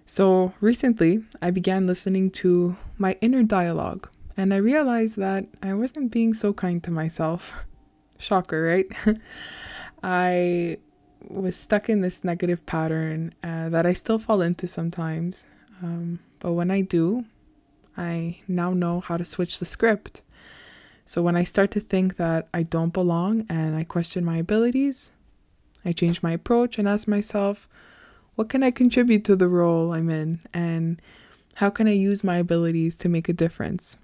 So 0.06 0.52
recently, 0.60 1.24
I 1.40 1.50
began 1.50 1.86
listening 1.86 2.30
to 2.32 2.76
my 2.98 3.16
inner 3.20 3.42
dialogue, 3.42 4.08
and 4.36 4.52
I 4.52 4.58
realized 4.58 5.16
that 5.16 5.46
I 5.62 5.74
wasn't 5.74 6.12
being 6.12 6.34
so 6.34 6.52
kind 6.52 6.82
to 6.84 6.90
myself. 6.90 7.54
Shocker, 8.18 8.62
right? 8.62 8.86
I 10.02 10.78
was 11.28 11.56
stuck 11.56 11.88
in 11.88 12.00
this 12.00 12.24
negative 12.24 12.64
pattern 12.66 13.34
uh, 13.42 13.68
that 13.68 13.86
I 13.86 13.92
still 13.92 14.18
fall 14.18 14.40
into 14.40 14.66
sometimes. 14.66 15.46
Um, 15.82 16.20
but 16.40 16.52
when 16.52 16.70
I 16.70 16.80
do, 16.80 17.24
I 17.96 18.38
now 18.48 18.72
know 18.72 19.00
how 19.00 19.16
to 19.16 19.24
switch 19.24 19.58
the 19.58 19.64
script. 19.64 20.20
So 21.06 21.22
when 21.22 21.36
I 21.36 21.44
start 21.44 21.70
to 21.72 21.80
think 21.80 22.16
that 22.16 22.48
I 22.54 22.62
don't 22.62 22.92
belong 22.92 23.46
and 23.48 23.76
I 23.76 23.84
question 23.84 24.24
my 24.24 24.38
abilities, 24.38 25.12
I 25.84 25.92
change 25.92 26.22
my 26.22 26.32
approach 26.32 26.78
and 26.78 26.88
ask 26.88 27.06
myself, 27.06 27.68
what 28.36 28.48
can 28.48 28.62
I 28.62 28.70
contribute 28.70 29.24
to 29.24 29.36
the 29.36 29.48
role 29.48 29.92
I'm 29.92 30.10
in? 30.10 30.40
And 30.52 31.00
how 31.56 31.70
can 31.70 31.86
I 31.86 31.92
use 31.92 32.24
my 32.24 32.36
abilities 32.36 32.96
to 32.96 33.08
make 33.08 33.28
a 33.28 33.34
difference? 33.34 33.96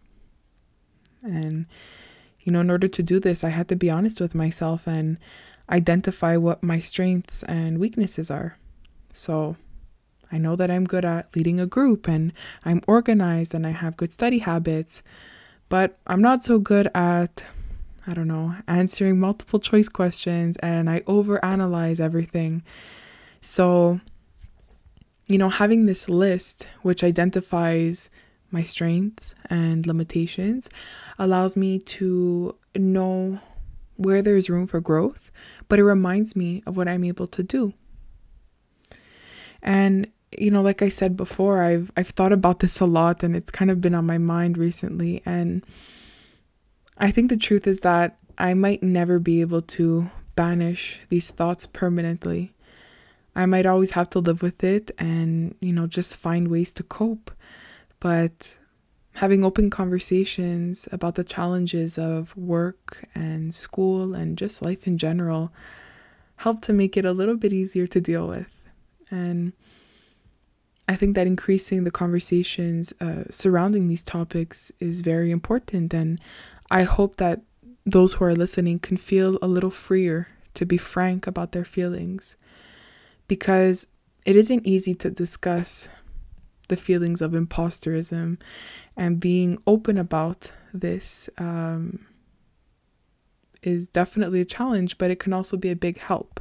And, 1.22 1.66
you 2.42 2.52
know, 2.52 2.61
in 2.61 2.70
order 2.70 2.88
to 2.88 3.02
do 3.02 3.18
this, 3.18 3.42
I 3.42 3.48
had 3.48 3.68
to 3.68 3.76
be 3.76 3.90
honest 3.90 4.20
with 4.20 4.35
myself 4.35 4.87
and 4.87 5.18
identify 5.70 6.37
what 6.37 6.62
my 6.62 6.80
strengths 6.80 7.42
and 7.44 7.78
weaknesses 7.78 8.30
are. 8.30 8.56
So 9.12 9.56
I 10.33 10.38
know 10.38 10.56
that 10.56 10.70
I'm 10.70 10.85
good 10.85 11.04
at 11.04 11.35
leading 11.35 11.61
a 11.61 11.66
group 11.66 12.09
and 12.09 12.33
I'm 12.64 12.83
organized 12.87 13.54
and 13.54 13.66
I 13.66 13.70
have 13.70 13.96
good 13.96 14.12
study 14.12 14.38
habits, 14.38 15.02
but 15.68 15.98
I'm 16.06 16.22
not 16.22 16.44
so 16.44 16.59
good 16.59 16.88
at, 16.94 17.44
I 18.06 18.14
don't 18.14 18.28
know, 18.28 18.56
answering 18.66 19.18
multiple 19.18 19.61
choice 19.61 19.88
questions 19.88 20.56
and 20.59 20.88
I 20.88 21.00
overanalyze 21.00 22.00
everything. 22.00 22.62
So 23.40 24.00
you 25.30 25.38
know, 25.38 25.48
having 25.48 25.87
this 25.87 26.09
list 26.09 26.66
which 26.83 27.04
identifies 27.04 28.11
my 28.50 28.64
strengths 28.64 29.33
and 29.48 29.87
limitations 29.87 30.68
allows 31.20 31.56
me 31.56 31.78
to 31.78 32.56
know 32.74 33.38
where 34.00 34.22
there's 34.22 34.50
room 34.50 34.66
for 34.66 34.80
growth, 34.80 35.30
but 35.68 35.78
it 35.78 35.84
reminds 35.84 36.34
me 36.34 36.62
of 36.66 36.76
what 36.76 36.88
I'm 36.88 37.04
able 37.04 37.26
to 37.28 37.42
do. 37.42 37.74
And 39.62 40.08
you 40.38 40.50
know, 40.50 40.62
like 40.62 40.80
I 40.80 40.88
said 40.88 41.16
before, 41.16 41.62
I've 41.62 41.90
I've 41.96 42.10
thought 42.10 42.32
about 42.32 42.60
this 42.60 42.80
a 42.80 42.86
lot 42.86 43.22
and 43.22 43.36
it's 43.36 43.50
kind 43.50 43.70
of 43.70 43.80
been 43.80 43.94
on 43.94 44.06
my 44.06 44.18
mind 44.18 44.56
recently 44.56 45.22
and 45.26 45.64
I 46.96 47.10
think 47.10 47.30
the 47.30 47.36
truth 47.36 47.66
is 47.66 47.80
that 47.80 48.18
I 48.36 48.54
might 48.54 48.82
never 48.82 49.18
be 49.18 49.40
able 49.40 49.62
to 49.62 50.10
banish 50.34 51.00
these 51.08 51.30
thoughts 51.30 51.66
permanently. 51.66 52.52
I 53.34 53.46
might 53.46 53.66
always 53.66 53.92
have 53.92 54.10
to 54.10 54.18
live 54.18 54.42
with 54.42 54.62
it 54.62 54.90
and, 54.98 55.54
you 55.60 55.72
know, 55.72 55.86
just 55.86 56.16
find 56.16 56.48
ways 56.48 56.72
to 56.72 56.82
cope. 56.82 57.30
But 58.00 58.56
having 59.14 59.44
open 59.44 59.70
conversations 59.70 60.88
about 60.92 61.14
the 61.14 61.25
challenges 61.25 61.99
of 61.99 62.37
work 62.37 63.05
and 63.14 63.55
school 63.55 64.14
and 64.14 64.38
just 64.38 64.62
life 64.62 64.87
in 64.87 64.96
general 64.96 65.53
help 66.37 66.62
to 66.62 66.73
make 66.73 66.96
it 66.96 67.05
a 67.05 67.12
little 67.12 67.37
bit 67.37 67.53
easier 67.53 67.87
to 67.87 68.01
deal 68.01 68.27
with. 68.27 68.49
And 69.11 69.53
I 70.88 70.96
think 70.96 71.14
that 71.14 71.27
increasing 71.27 71.85
the 71.85 71.90
conversations 71.90 72.94
uh, 73.01 73.25
surrounding 73.31 73.88
these 73.88 74.03
topics 74.03 74.73
is 74.81 75.03
very 75.03 75.31
important. 75.31 75.92
And 75.92 76.18
I 76.70 76.85
hope 76.85 77.16
that 77.16 77.42
those 77.85 78.14
who 78.14 78.25
are 78.25 78.35
listening 78.35 78.79
can 78.79 78.96
feel 78.96 79.38
a 79.42 79.46
little 79.46 79.70
freer 79.70 80.29
to 80.55 80.64
be 80.64 80.79
frank 80.79 81.27
about 81.27 81.53
their 81.53 81.64
feelings 81.64 82.37
because 83.29 83.87
it 84.25 84.35
isn't 84.35 84.66
easy 84.66 84.94
to 84.94 85.11
discuss 85.11 85.88
the 86.70 86.76
feelings 86.76 87.20
of 87.20 87.33
imposterism 87.33 88.40
and 88.96 89.20
being 89.20 89.59
open 89.66 89.98
about 89.98 90.52
this 90.72 91.28
um, 91.37 92.06
is 93.62 93.88
definitely 93.88 94.40
a 94.40 94.44
challenge, 94.46 94.96
but 94.96 95.11
it 95.11 95.18
can 95.18 95.35
also 95.35 95.56
be 95.56 95.70
a 95.70 95.76
big 95.76 95.98
help. 95.98 96.40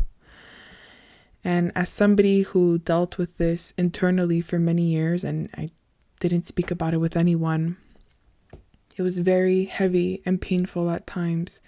And 1.43 1.71
as 1.75 1.89
somebody 1.89 2.43
who 2.43 2.77
dealt 2.79 3.17
with 3.17 3.37
this 3.37 3.73
internally 3.77 4.39
for 4.39 4.59
many 4.59 4.83
years 4.83 5.23
and 5.23 5.49
I 5.57 5.69
didn't 6.19 6.45
speak 6.45 6.69
about 6.69 6.93
it 6.93 6.97
with 6.97 7.17
anyone, 7.17 7.77
it 8.95 9.01
was 9.01 9.19
very 9.19 9.65
heavy 9.65 10.21
and 10.25 10.41
painful 10.41 10.89
at 10.89 11.07
times. 11.07 11.61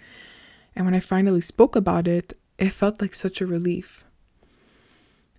And 0.76 0.84
when 0.84 0.94
I 0.94 1.00
finally 1.00 1.40
spoke 1.40 1.74
about 1.74 2.06
it, 2.06 2.38
it 2.58 2.70
felt 2.70 3.00
like 3.00 3.14
such 3.14 3.40
a 3.40 3.46
relief. 3.46 4.04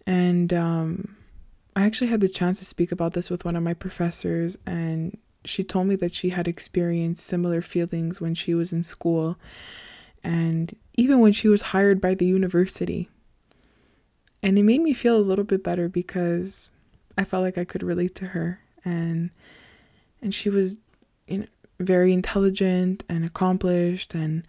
And 0.06 0.52
um, 0.52 1.16
I 1.76 1.86
actually 1.86 2.08
had 2.08 2.22
the 2.22 2.30
chance 2.30 2.60
to 2.60 2.66
speak 2.66 2.92
about 2.92 3.14
this 3.14 3.30
with 3.30 3.46
one 3.46 3.56
of 3.56 3.64
my 3.64 3.74
professors, 3.74 4.58
and 4.66 5.18
she 5.46 5.64
told 5.64 5.88
me 5.88 5.96
that 5.98 6.14
she 6.14 6.30
had 6.30 6.48
experienced 6.48 7.26
similar 7.26 7.62
feelings 7.62 8.22
when 8.22 8.36
she 8.36 8.54
was 8.54 8.72
in 8.72 8.84
school. 8.84 9.38
And 10.24 10.74
even 10.94 11.20
when 11.20 11.34
she 11.34 11.50
was 11.50 11.62
hired 11.62 12.00
by 12.00 12.14
the 12.14 12.26
university. 12.26 13.10
And 14.42 14.58
it 14.58 14.64
made 14.64 14.82
me 14.82 14.94
feel 14.94 15.18
a 15.18 15.20
little 15.20 15.44
bit 15.44 15.64
better 15.64 15.90
because 15.90 16.70
I 17.18 17.24
felt 17.24 17.44
like 17.44 17.58
I 17.58 17.66
could 17.66 17.84
relate 17.84 18.16
to 18.16 18.28
her 18.28 18.60
and 18.86 19.30
and 20.22 20.34
she 20.34 20.50
was 20.50 20.78
you 21.28 21.40
know 21.40 21.46
very 21.80 22.14
intelligent 22.14 23.04
and 23.10 23.26
accomplished 23.26 24.14
and 24.14 24.46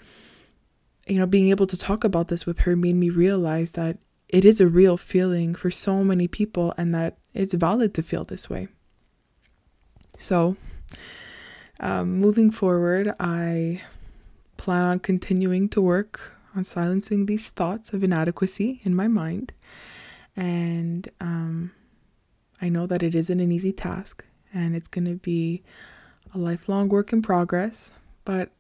you 1.07 1.19
know 1.19 1.27
being 1.27 1.51
able 1.51 1.67
to 1.67 1.77
talk 1.77 2.05
about 2.05 2.29
this 2.29 2.47
with 2.47 2.61
her 2.61 2.77
made 2.77 2.97
me 2.97 3.11
realize 3.11 3.73
that 3.73 3.99
it 4.29 4.45
is 4.45 4.61
a 4.61 4.67
real 4.67 4.97
feeling 4.97 5.55
for 5.55 5.71
so 5.71 6.03
many 6.03 6.29
people 6.29 6.75
and 6.77 6.95
that 6.95 7.19
it's 7.33 7.55
valid 7.55 7.95
to 7.95 8.03
feel 8.03 8.25
this 8.25 8.49
way. 8.49 8.69
So, 10.19 10.57
um, 11.81 12.19
moving 12.19 12.51
forward, 12.51 13.13
I 13.19 13.83
plan 14.57 14.85
on 14.85 14.99
continuing 15.01 15.69
to 15.71 15.81
work 15.81 16.33
on 16.57 16.65
silencing 16.65 17.27
these 17.27 17.49
thoughts 17.49 17.93
of 17.93 18.05
inadequacy 18.05 18.81
in 18.85 18.95
my 18.95 19.09
mind. 19.09 19.53
And 20.37 21.09
um, 21.21 21.73
I 22.63 22.69
know 22.69 22.87
that 22.87 23.03
it 23.03 23.15
isn't 23.15 23.41
an 23.41 23.53
easy 23.53 23.73
task 23.73 24.25
and 24.53 24.75
it's 24.77 24.89
going 24.89 25.05
to 25.07 25.17
be 25.17 25.63
a 26.33 26.39
lifelong 26.39 26.89
work 26.89 27.13
in 27.13 27.23
progress, 27.23 27.93
but 28.25 28.51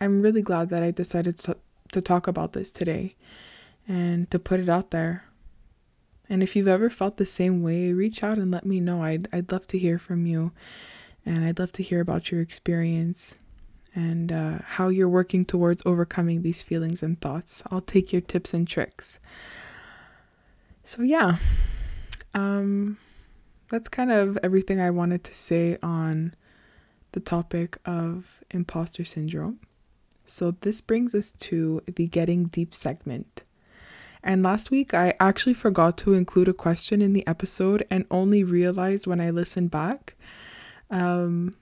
I'm 0.00 0.22
really 0.22 0.42
glad 0.42 0.70
that 0.70 0.82
I 0.82 0.90
decided 0.90 1.38
to, 1.40 1.56
to 1.92 2.00
talk 2.00 2.26
about 2.26 2.54
this 2.54 2.70
today 2.70 3.16
and 3.88 4.30
to 4.30 4.38
put 4.38 4.60
it 4.60 4.68
out 4.68 4.90
there. 4.90 5.24
And 6.28 6.42
if 6.42 6.54
you've 6.54 6.68
ever 6.68 6.90
felt 6.90 7.16
the 7.16 7.26
same 7.26 7.62
way, 7.62 7.92
reach 7.92 8.22
out 8.22 8.38
and 8.38 8.50
let 8.50 8.64
me 8.64 8.80
know. 8.80 9.02
I'd, 9.02 9.28
I'd 9.32 9.50
love 9.50 9.66
to 9.68 9.78
hear 9.78 9.98
from 9.98 10.26
you 10.26 10.52
and 11.26 11.44
I'd 11.44 11.58
love 11.58 11.72
to 11.72 11.82
hear 11.82 12.00
about 12.00 12.30
your 12.30 12.40
experience 12.40 13.38
and 13.94 14.32
uh, 14.32 14.58
how 14.64 14.88
you're 14.88 15.08
working 15.08 15.44
towards 15.44 15.82
overcoming 15.84 16.42
these 16.42 16.62
feelings 16.62 17.02
and 17.02 17.20
thoughts. 17.20 17.62
I'll 17.70 17.80
take 17.80 18.12
your 18.12 18.22
tips 18.22 18.54
and 18.54 18.66
tricks. 18.66 19.18
So, 20.84 21.02
yeah, 21.02 21.36
um, 22.34 22.98
that's 23.68 23.88
kind 23.88 24.12
of 24.12 24.38
everything 24.42 24.80
I 24.80 24.90
wanted 24.90 25.24
to 25.24 25.34
say 25.34 25.76
on 25.82 26.34
the 27.12 27.20
topic 27.20 27.78
of 27.84 28.42
imposter 28.50 29.04
syndrome. 29.04 29.60
So, 30.24 30.52
this 30.52 30.80
brings 30.80 31.14
us 31.14 31.32
to 31.32 31.82
the 31.86 32.06
getting 32.06 32.44
deep 32.46 32.74
segment. 32.74 33.42
And 34.22 34.42
last 34.42 34.70
week, 34.70 34.92
I 34.92 35.14
actually 35.18 35.54
forgot 35.54 35.96
to 35.98 36.14
include 36.14 36.48
a 36.48 36.52
question 36.52 37.00
in 37.00 37.12
the 37.12 37.26
episode 37.26 37.86
and 37.90 38.04
only 38.10 38.44
realized 38.44 39.06
when 39.06 39.20
I 39.20 39.30
listened 39.30 39.70
back. 39.70 40.14
Um, 40.90 41.54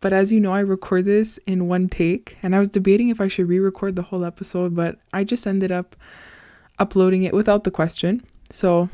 but 0.00 0.12
as 0.12 0.30
you 0.30 0.38
know, 0.38 0.52
I 0.52 0.60
record 0.60 1.06
this 1.06 1.38
in 1.46 1.66
one 1.66 1.88
take, 1.88 2.36
and 2.42 2.54
I 2.54 2.58
was 2.58 2.68
debating 2.68 3.08
if 3.08 3.20
I 3.20 3.28
should 3.28 3.48
re 3.48 3.58
record 3.58 3.96
the 3.96 4.02
whole 4.02 4.24
episode, 4.24 4.74
but 4.74 4.98
I 5.14 5.24
just 5.24 5.46
ended 5.46 5.72
up 5.72 5.96
uploading 6.78 7.22
it 7.22 7.32
without 7.32 7.64
the 7.64 7.70
question. 7.70 8.22
So 8.50 8.90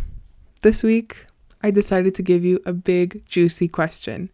this 0.60 0.82
week, 0.82 1.26
I 1.62 1.70
decided 1.70 2.14
to 2.14 2.22
give 2.22 2.44
you 2.44 2.60
a 2.64 2.72
big, 2.72 3.24
juicy 3.26 3.68
question. 3.68 4.30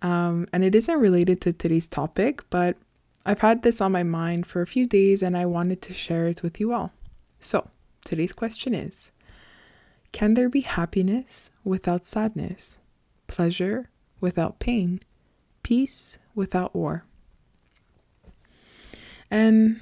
Um, 0.00 0.48
and 0.52 0.64
it 0.64 0.74
isn't 0.74 0.98
related 0.98 1.40
to 1.42 1.52
today's 1.52 1.86
topic, 1.86 2.42
but 2.50 2.76
I've 3.26 3.40
had 3.40 3.62
this 3.62 3.80
on 3.80 3.92
my 3.92 4.02
mind 4.02 4.46
for 4.46 4.62
a 4.62 4.66
few 4.66 4.86
days 4.86 5.22
and 5.22 5.36
I 5.36 5.44
wanted 5.44 5.82
to 5.82 5.92
share 5.92 6.26
it 6.28 6.42
with 6.42 6.58
you 6.60 6.72
all. 6.72 6.92
So, 7.40 7.68
today's 8.08 8.32
question 8.32 8.74
is 8.74 9.10
Can 10.12 10.34
there 10.34 10.48
be 10.48 10.62
happiness 10.62 11.50
without 11.62 12.06
sadness, 12.06 12.78
pleasure 13.26 13.90
without 14.18 14.58
pain, 14.58 15.00
peace 15.62 16.18
without 16.34 16.74
war? 16.74 17.04
And 19.30 19.80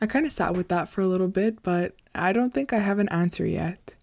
I 0.00 0.06
kind 0.06 0.24
of 0.24 0.30
sat 0.30 0.54
with 0.54 0.68
that 0.68 0.88
for 0.88 1.00
a 1.00 1.08
little 1.08 1.28
bit, 1.28 1.62
but 1.64 1.94
I 2.14 2.32
don't 2.32 2.54
think 2.54 2.72
I 2.72 2.78
have 2.78 3.00
an 3.00 3.08
answer 3.08 3.44
yet. 3.44 3.94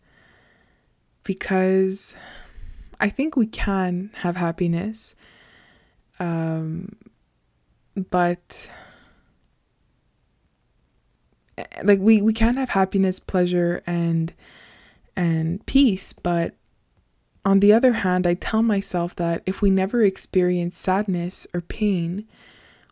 Because 1.24 2.16
I 3.00 3.10
think 3.10 3.38
we 3.38 3.48
can 3.48 4.12
have 4.16 4.36
happiness. 4.36 5.16
Um, 6.20 6.98
but 8.10 8.70
like 11.84 12.00
we 12.00 12.22
we 12.22 12.34
can 12.34 12.58
have 12.58 12.70
happiness, 12.70 13.20
pleasure 13.20 13.82
and 13.86 14.34
and 15.16 15.66
peace, 15.66 16.14
but 16.14 16.54
on 17.44 17.62
the 17.62 17.72
other 17.72 17.94
hand, 17.94 18.28
I 18.28 18.34
tell 18.34 18.62
myself 18.62 19.16
that 19.16 19.42
if 19.46 19.62
we 19.62 19.70
never 19.70 20.04
experience 20.04 20.78
sadness 20.78 21.48
or 21.54 21.62
pain, 21.62 22.28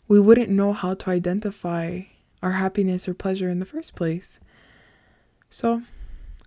we 0.07 0.17
wouldn't 0.17 0.49
know 0.49 0.71
how 0.71 0.93
to 0.93 1.09
identify 1.09 2.03
our 2.41 2.53
happiness 2.53 3.07
or 3.07 3.13
pleasure 3.13 3.49
in 3.49 3.59
the 3.59 3.65
first 3.65 3.95
place. 3.95 4.39
So, 5.49 5.81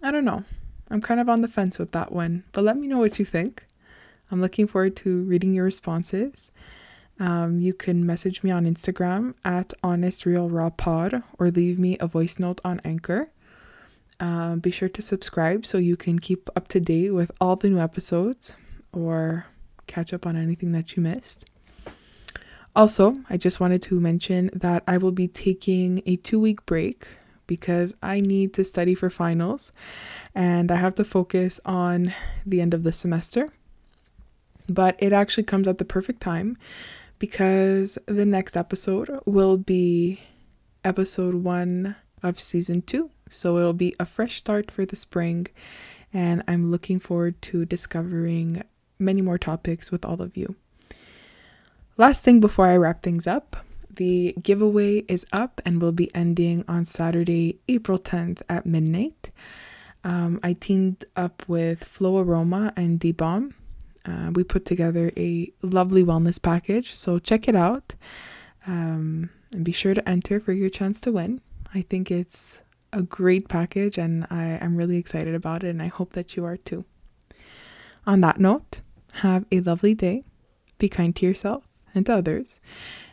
I 0.02 0.10
don't 0.10 0.24
know. 0.24 0.44
I'm 0.90 1.02
kind 1.02 1.20
of 1.20 1.28
on 1.28 1.42
the 1.42 1.48
fence 1.48 1.78
with 1.78 1.92
that 1.92 2.10
one, 2.10 2.44
but 2.52 2.64
let 2.64 2.78
me 2.78 2.86
know 2.86 2.98
what 2.98 3.18
you 3.18 3.26
think. 3.26 3.66
I'm 4.30 4.40
looking 4.40 4.66
forward 4.66 4.96
to 4.96 5.22
reading 5.24 5.52
your 5.52 5.64
responses. 5.64 6.50
Um, 7.20 7.58
you 7.58 7.74
can 7.74 8.06
message 8.06 8.42
me 8.42 8.50
on 8.50 8.64
Instagram 8.64 9.34
at 9.44 9.74
honestrealrawpod 9.82 11.22
or 11.38 11.50
leave 11.50 11.78
me 11.78 11.96
a 11.98 12.06
voice 12.06 12.38
note 12.38 12.60
on 12.64 12.80
Anchor. 12.84 13.30
Uh, 14.20 14.56
be 14.56 14.70
sure 14.70 14.88
to 14.88 15.02
subscribe 15.02 15.66
so 15.66 15.78
you 15.78 15.96
can 15.96 16.18
keep 16.18 16.48
up 16.56 16.68
to 16.68 16.80
date 16.80 17.10
with 17.10 17.30
all 17.40 17.56
the 17.56 17.70
new 17.70 17.78
episodes 17.78 18.56
or 18.92 19.46
catch 19.86 20.12
up 20.12 20.26
on 20.26 20.36
anything 20.36 20.72
that 20.72 20.96
you 20.96 21.02
missed. 21.02 21.48
Also, 22.74 23.18
I 23.28 23.36
just 23.36 23.58
wanted 23.58 23.82
to 23.82 23.98
mention 23.98 24.50
that 24.52 24.84
I 24.86 24.98
will 24.98 25.12
be 25.12 25.26
taking 25.26 26.02
a 26.06 26.16
two 26.16 26.38
week 26.38 26.64
break 26.66 27.06
because 27.48 27.94
I 28.02 28.20
need 28.20 28.54
to 28.54 28.64
study 28.64 28.94
for 28.94 29.10
finals 29.10 29.72
and 30.34 30.70
I 30.70 30.76
have 30.76 30.94
to 30.96 31.04
focus 31.04 31.58
on 31.64 32.12
the 32.46 32.60
end 32.60 32.74
of 32.74 32.84
the 32.84 32.92
semester. 32.92 33.48
But 34.68 34.96
it 34.98 35.12
actually 35.12 35.44
comes 35.44 35.66
at 35.66 35.78
the 35.78 35.84
perfect 35.84 36.20
time 36.20 36.56
because 37.18 37.98
the 38.06 38.24
next 38.24 38.56
episode 38.56 39.20
will 39.24 39.56
be 39.56 40.20
episode 40.84 41.34
one 41.34 41.96
of 42.22 42.38
season 42.38 42.82
two. 42.82 43.10
So 43.30 43.58
it'll 43.58 43.72
be 43.72 43.94
a 44.00 44.06
fresh 44.06 44.36
start 44.36 44.70
for 44.70 44.86
the 44.86 44.96
spring, 44.96 45.48
and 46.12 46.42
I'm 46.48 46.70
looking 46.70 46.98
forward 46.98 47.40
to 47.42 47.64
discovering 47.64 48.62
many 48.98 49.20
more 49.20 49.38
topics 49.38 49.90
with 49.90 50.04
all 50.04 50.22
of 50.22 50.36
you. 50.36 50.56
Last 51.96 52.24
thing 52.24 52.40
before 52.40 52.66
I 52.66 52.76
wrap 52.76 53.02
things 53.02 53.26
up 53.26 53.56
the 53.98 54.34
giveaway 54.40 54.98
is 55.08 55.26
up 55.32 55.60
and 55.66 55.82
will 55.82 55.92
be 55.92 56.14
ending 56.14 56.64
on 56.68 56.84
Saturday, 56.84 57.58
April 57.68 57.98
10th 57.98 58.40
at 58.48 58.64
midnight. 58.64 59.32
Um, 60.04 60.38
I 60.42 60.52
teamed 60.52 61.04
up 61.16 61.42
with 61.48 61.82
Flow 61.82 62.18
Aroma 62.18 62.72
and 62.76 63.00
D 63.00 63.10
Bomb. 63.10 63.54
Uh, 64.04 64.30
we 64.32 64.44
put 64.44 64.64
together 64.64 65.12
a 65.16 65.52
lovely 65.62 66.04
wellness 66.04 66.40
package, 66.40 66.94
so 66.94 67.18
check 67.18 67.48
it 67.48 67.56
out 67.56 67.94
um, 68.66 69.30
and 69.52 69.64
be 69.64 69.72
sure 69.72 69.94
to 69.94 70.08
enter 70.08 70.38
for 70.40 70.52
your 70.52 70.70
chance 70.70 71.00
to 71.00 71.12
win. 71.12 71.40
I 71.74 71.82
think 71.82 72.10
it's 72.10 72.60
a 72.92 73.02
great 73.02 73.48
package 73.48 73.98
and 73.98 74.26
I, 74.30 74.58
I'm 74.60 74.76
really 74.76 74.96
excited 74.96 75.34
about 75.34 75.64
it 75.64 75.68
and 75.68 75.82
I 75.82 75.88
hope 75.88 76.12
that 76.12 76.36
you 76.36 76.44
are 76.44 76.56
too. 76.56 76.84
On 78.06 78.20
that 78.22 78.40
note, 78.40 78.80
have 79.14 79.44
a 79.52 79.60
lovely 79.60 79.94
day. 79.94 80.24
Be 80.78 80.88
kind 80.88 81.14
to 81.16 81.26
yourself 81.26 81.64
and 81.94 82.06
to 82.06 82.14
others. 82.14 82.60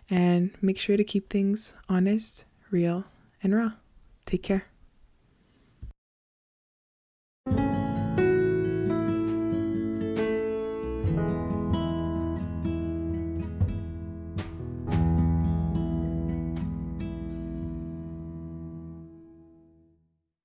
And 0.10 0.52
make 0.62 0.78
sure 0.78 0.98
to 0.98 1.04
keep 1.04 1.30
things 1.30 1.74
honest, 1.90 2.46
real, 2.70 3.06
and 3.42 3.56
raw. 3.56 3.72
Take 4.26 4.44
care. 4.44 4.66